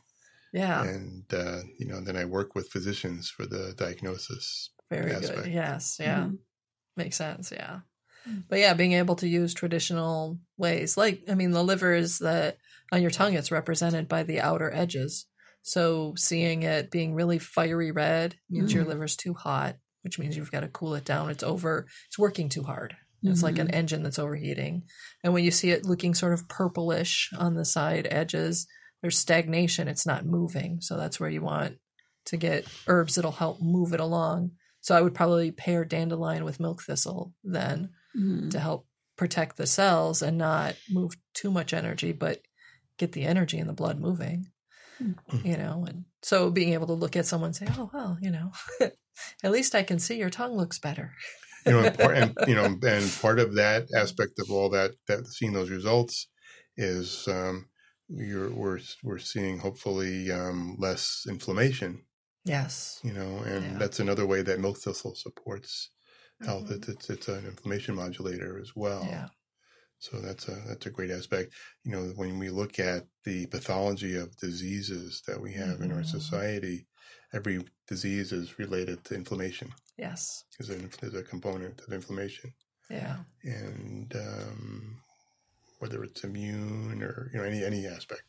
[0.53, 4.69] Yeah, And, uh, you know, then I work with physicians for the diagnosis.
[4.89, 5.43] very aspect.
[5.43, 5.53] good.
[5.53, 6.25] Yes, yeah.
[6.25, 6.39] Mhm.
[6.97, 7.79] Makes sense, yeah.
[8.27, 8.43] Mm.
[8.49, 12.57] But yeah, being able to use traditional ways, like I mean, the liver is the
[12.91, 13.33] on your tongue.
[13.35, 15.25] It's represented by the outer edges.
[15.61, 18.87] So seeing it being really fiery red means your Mm.
[18.89, 21.29] liver's too hot, which means you've got to cool it down.
[21.29, 21.87] It's over.
[22.07, 22.97] It's working too hard.
[23.23, 23.75] It's like an Mhm.
[23.75, 24.83] engine that's overheating.
[25.23, 28.67] And when you see it looking sort of purplish on the side edges,
[29.01, 29.87] there's stagnation.
[29.87, 30.81] It's not moving.
[30.81, 31.77] So that's where you want
[32.25, 34.51] to get herbs that'll help move it along.
[34.81, 38.51] So I would probably pair dandelion with milk thistle then Mhm.
[38.51, 42.41] to help protect the cells and not move too much energy, but
[42.97, 44.47] get the energy in the blood moving.
[45.01, 45.45] Mm.
[45.45, 48.29] You know, and so being able to look at someone and say, "Oh well, you
[48.29, 48.51] know,
[49.43, 51.13] at least I can see your tongue looks better."
[51.65, 54.91] You know, and, part, and you know, and part of that aspect of all that,
[55.07, 56.27] that seeing those results
[56.77, 57.67] is um,
[58.13, 62.03] you're, we're we're seeing hopefully um, less inflammation.
[62.45, 62.99] Yes.
[63.03, 63.77] You know, and Yeah.
[63.77, 65.91] that's another way that milk thistle supports
[66.43, 66.65] health.
[66.69, 66.75] Mhm.
[66.77, 69.05] It's, it's it's an inflammation modulator as well.
[69.05, 69.27] Yeah.
[69.99, 71.53] So that's a that's a great aspect.
[71.83, 76.01] You know, when we look at the pathology of diseases that we have in our
[76.01, 76.07] Mhm.
[76.17, 76.87] society,
[77.33, 79.71] every disease is related to inflammation.
[79.97, 80.43] Yes.
[80.57, 82.51] There's a, there's a component of inflammation,
[82.89, 83.23] Yeah.
[83.43, 85.03] and um,
[85.81, 88.23] whether it's immune or you know any any aspect,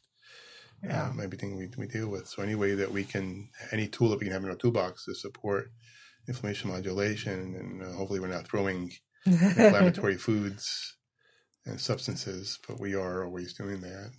[0.82, 1.09] Yeah.
[1.11, 2.26] um, everything we we deal with.
[2.28, 5.05] So any way that we can, any tool that we can have in our toolbox
[5.05, 5.70] to support
[6.28, 8.90] inflammation modulation, and uh, hopefully we're not throwing
[9.26, 10.96] inflammatory foods
[11.66, 14.11] and substances, but we are always doing that.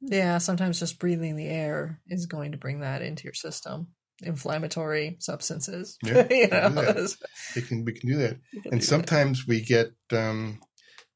[0.00, 0.38] yeah.
[0.38, 3.88] Sometimes just breathing the air is going to bring that into your system.
[4.22, 5.98] Inflammatory substances.
[6.02, 6.82] Yeah, you we can do know.
[6.92, 7.16] that.
[7.56, 8.82] It can we can do that, can and do that.
[8.86, 10.60] sometimes we get um,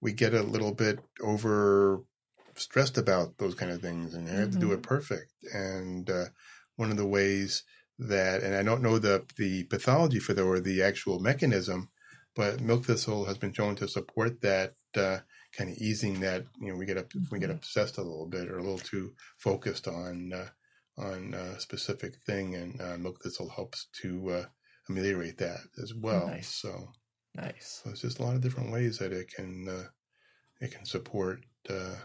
[0.00, 2.02] we get a little bit over
[2.56, 5.32] stressed about those kind of things, and you have to do it perfect.
[5.52, 6.26] And uh,
[6.76, 7.62] one of the ways
[7.98, 11.90] that, and I don't know the the pathology for the or the actual mechanism,
[12.34, 15.18] but milk thistle has been shown to support that uh,
[15.56, 16.44] kind of easing that.
[16.60, 17.56] You know, we get up we get Mhm.
[17.56, 20.48] obsessed a little bit or a little too focused on uh,
[20.98, 24.44] on a specific thing, and uh, milk thistle helps to uh,
[24.88, 26.26] ameliorate that as well.
[26.28, 26.54] Nice.
[26.54, 26.92] So,
[27.34, 27.80] Nice.
[27.84, 29.84] so it's just a lot of different ways that it can uh,
[30.60, 31.40] it can support.
[31.68, 31.96] Uh,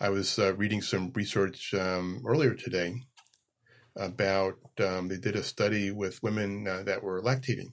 [0.00, 2.94] I was uh, reading some research um, earlier today
[3.96, 7.72] about um, they did a study with women uh, that were lactating,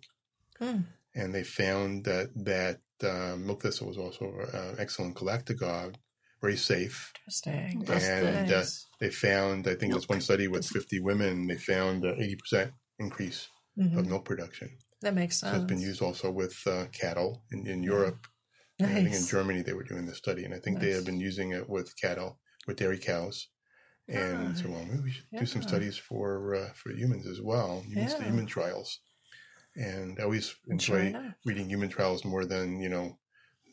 [0.59, 0.81] Hmm.
[1.15, 5.95] and they found that that uh, milk thistle was also an excellent galactagogue,
[6.41, 7.11] very safe.
[7.19, 7.83] Interesting.
[7.85, 8.63] That's And, uh,
[8.99, 11.47] They found, I think, there's one study with 50 women.
[11.47, 13.97] They found an 80% increase Mhm.
[13.99, 14.77] of milk production.
[15.03, 15.57] That makes So sense.
[15.57, 18.27] it's been used also with uh, cattle in, in Europe.
[18.83, 21.05] And I think in Germany they were doing the study, and I think they have
[21.05, 23.49] been using it with cattle, with dairy cows.
[24.09, 27.41] And Ah, so, well, maybe we should do some studies for uh, for humans as
[27.41, 28.19] well, humans, Yeah.
[28.19, 29.01] human trials.
[29.75, 31.35] And I always enjoy enough.
[31.45, 33.19] reading human trials more than you know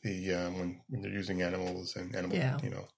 [0.04, 2.60] the um, when when they're using animals and animal, Yeah.
[2.62, 2.88] you know.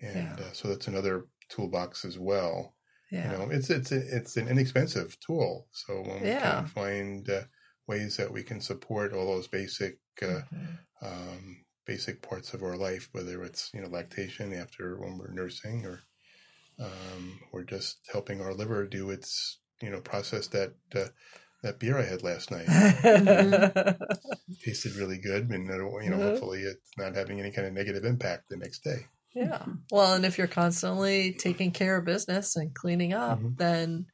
[0.00, 0.40] And Yeah.
[0.40, 2.76] uh, so that's another toolbox as well.
[3.10, 3.20] Yeah.
[3.22, 5.68] You know, it's it's it's an inexpensive tool.
[5.72, 6.34] So when we Yeah.
[6.34, 7.44] can find uh,
[7.86, 10.80] ways that we can support all those basic uh, Mhm.
[11.02, 15.86] um, basic parts of our life, whether it's you know lactation after when we're nursing,
[15.86, 16.02] or
[16.80, 21.08] um, we're just helping our liver do its you know process that uh,
[21.62, 22.74] that beer I had last night.
[24.64, 26.20] tasted really good, and uh, you know Mhm.
[26.20, 29.06] hopefully it's not having any kind of negative impact the next day.
[29.34, 29.64] Yeah.
[29.90, 33.56] Well, and if you're constantly taking care of business and cleaning up, Mhm.
[33.56, 34.06] then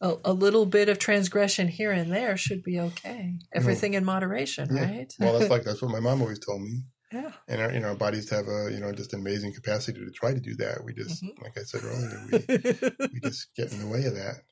[0.00, 3.38] a, a little bit of transgression here and there should be okay.
[3.52, 4.84] Everything in moderation, Yeah.
[4.84, 5.12] right?
[5.18, 6.84] Well, that's like that's what my mom always told me.
[7.12, 7.30] Yeah.
[7.46, 10.34] and our you know our bodies have a you know just amazing capacity to try
[10.34, 10.84] to do that.
[10.84, 11.40] We just Mhm.
[11.42, 14.42] like I said earlier, we we just get in the way of that,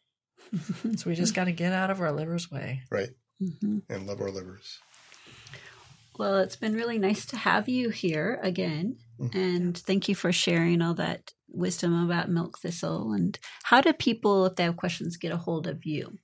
[0.99, 2.83] so we just got to get out of our liver's way.
[2.91, 3.11] right?
[3.43, 3.83] Mhm.
[3.89, 4.79] And love our livers.
[6.19, 8.99] Well, it's been really nice to have you here again.
[9.19, 9.33] Mhm.
[9.35, 13.13] And thank you for sharing all that wisdom about milk thistle.
[13.13, 16.19] And how do people, if they have questions, get a hold of you?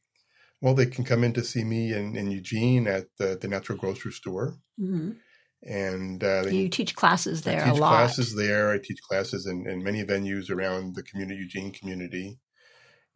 [0.60, 3.76] Well, they can come in to see me in, in Eugene at the, the Natural
[3.76, 5.20] Grocery Store, hmm
[5.62, 8.70] and uh, they You teach classes there I teach classes there.
[8.70, 12.40] I teach classes in, in many venues around the community, Eugene community.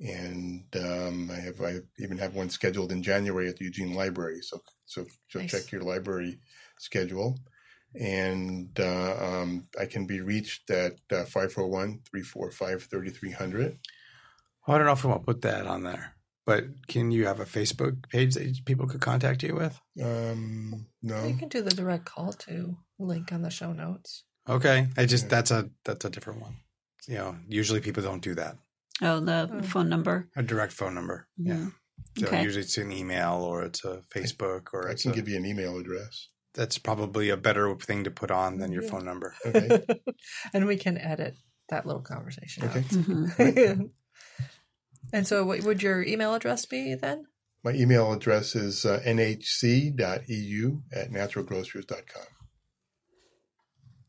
[0.00, 4.42] And um, I have I even have one scheduled in January at the Eugene Library.
[4.42, 5.42] So so, so Nice.
[5.42, 6.40] check your library
[6.78, 7.38] schedule.
[7.98, 13.78] And uh, um, I can be reached at uh, 541-345-3300.
[14.68, 16.14] I don't know if we want to put that on there,
[16.46, 19.78] but can you have a Facebook page that people could contact you with?
[20.02, 24.24] Um, no, You can do the direct call to link on the show notes.
[24.48, 25.30] Okay, I just Yeah.
[25.30, 26.56] that's a that's a different one.
[27.08, 28.56] You know, usually people don't do that.
[29.00, 29.62] Oh, the Oh.
[29.62, 30.28] phone number.
[30.36, 31.26] A direct phone number.
[31.36, 31.54] Yeah.
[31.54, 31.72] Mhm.
[32.18, 32.42] So Okay.
[32.42, 35.36] usually it's an email or it's a Facebook or I it's can a, give you
[35.36, 36.28] an email address.
[36.54, 38.90] That's probably a better thing to put on than your Yeah.
[38.90, 39.34] phone number.
[39.46, 39.82] Okay.
[40.54, 41.36] and we can edit
[41.68, 42.80] that little conversation Okay.
[42.82, 43.80] Mhm.
[43.80, 43.90] out.
[45.12, 47.26] and so, what would your email address be then?
[47.64, 52.22] My email address is uh, nhc.eu at naturalgrocers.com.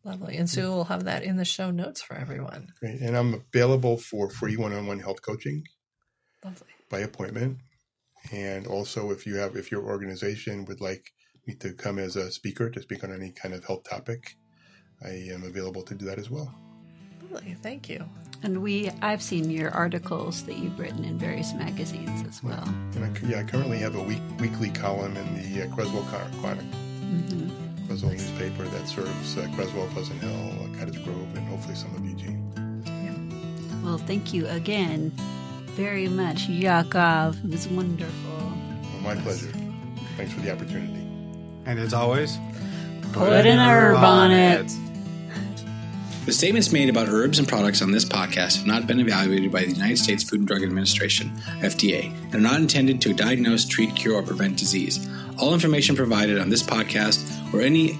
[0.03, 0.35] Lovely.
[0.37, 2.73] And Sue will have that in the show notes for everyone.
[2.81, 2.99] Great.
[2.99, 5.63] And I'm available for free one-on-one health coaching
[6.43, 6.67] Lovely.
[6.89, 7.59] by appointment.
[8.31, 11.22] And also, if you have, if your organization would like me
[11.59, 14.37] to come as a speaker to speak on any kind of health topic,
[15.03, 16.53] I am available to do that as well.
[17.29, 17.55] Lovely.
[17.61, 18.03] Thank you.
[18.43, 22.63] And we, I've seen your articles that you've written in various magazines as well.
[22.95, 26.31] And I, yeah, I currently have a week, weekly column in the uh, Creswell Chron-
[26.41, 31.75] Chronicle, hmm Creswell newspaper that serves uh, Creswell, Pleasant Hill, uh, Cottage Grove, and hopefully
[31.75, 32.49] some of Eugene.
[33.83, 35.11] Well, thank you again
[35.75, 37.43] very much, Yakov.
[37.43, 38.31] It was wonderful.
[38.31, 39.51] Well, my pleasure.
[40.17, 41.02] Thanks for the opportunity.
[41.65, 42.37] And as always,
[43.13, 44.71] Put an herb on it.
[46.25, 49.65] The statements made about herbs and products on this podcast have not been evaluated by
[49.65, 53.93] the United States Food and Drug Administration, FDA, and are not intended to diagnose, treat,
[53.95, 55.07] cure, or prevent disease.
[55.37, 57.99] All information provided on this podcast or any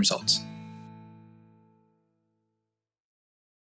[0.00, 0.49] results.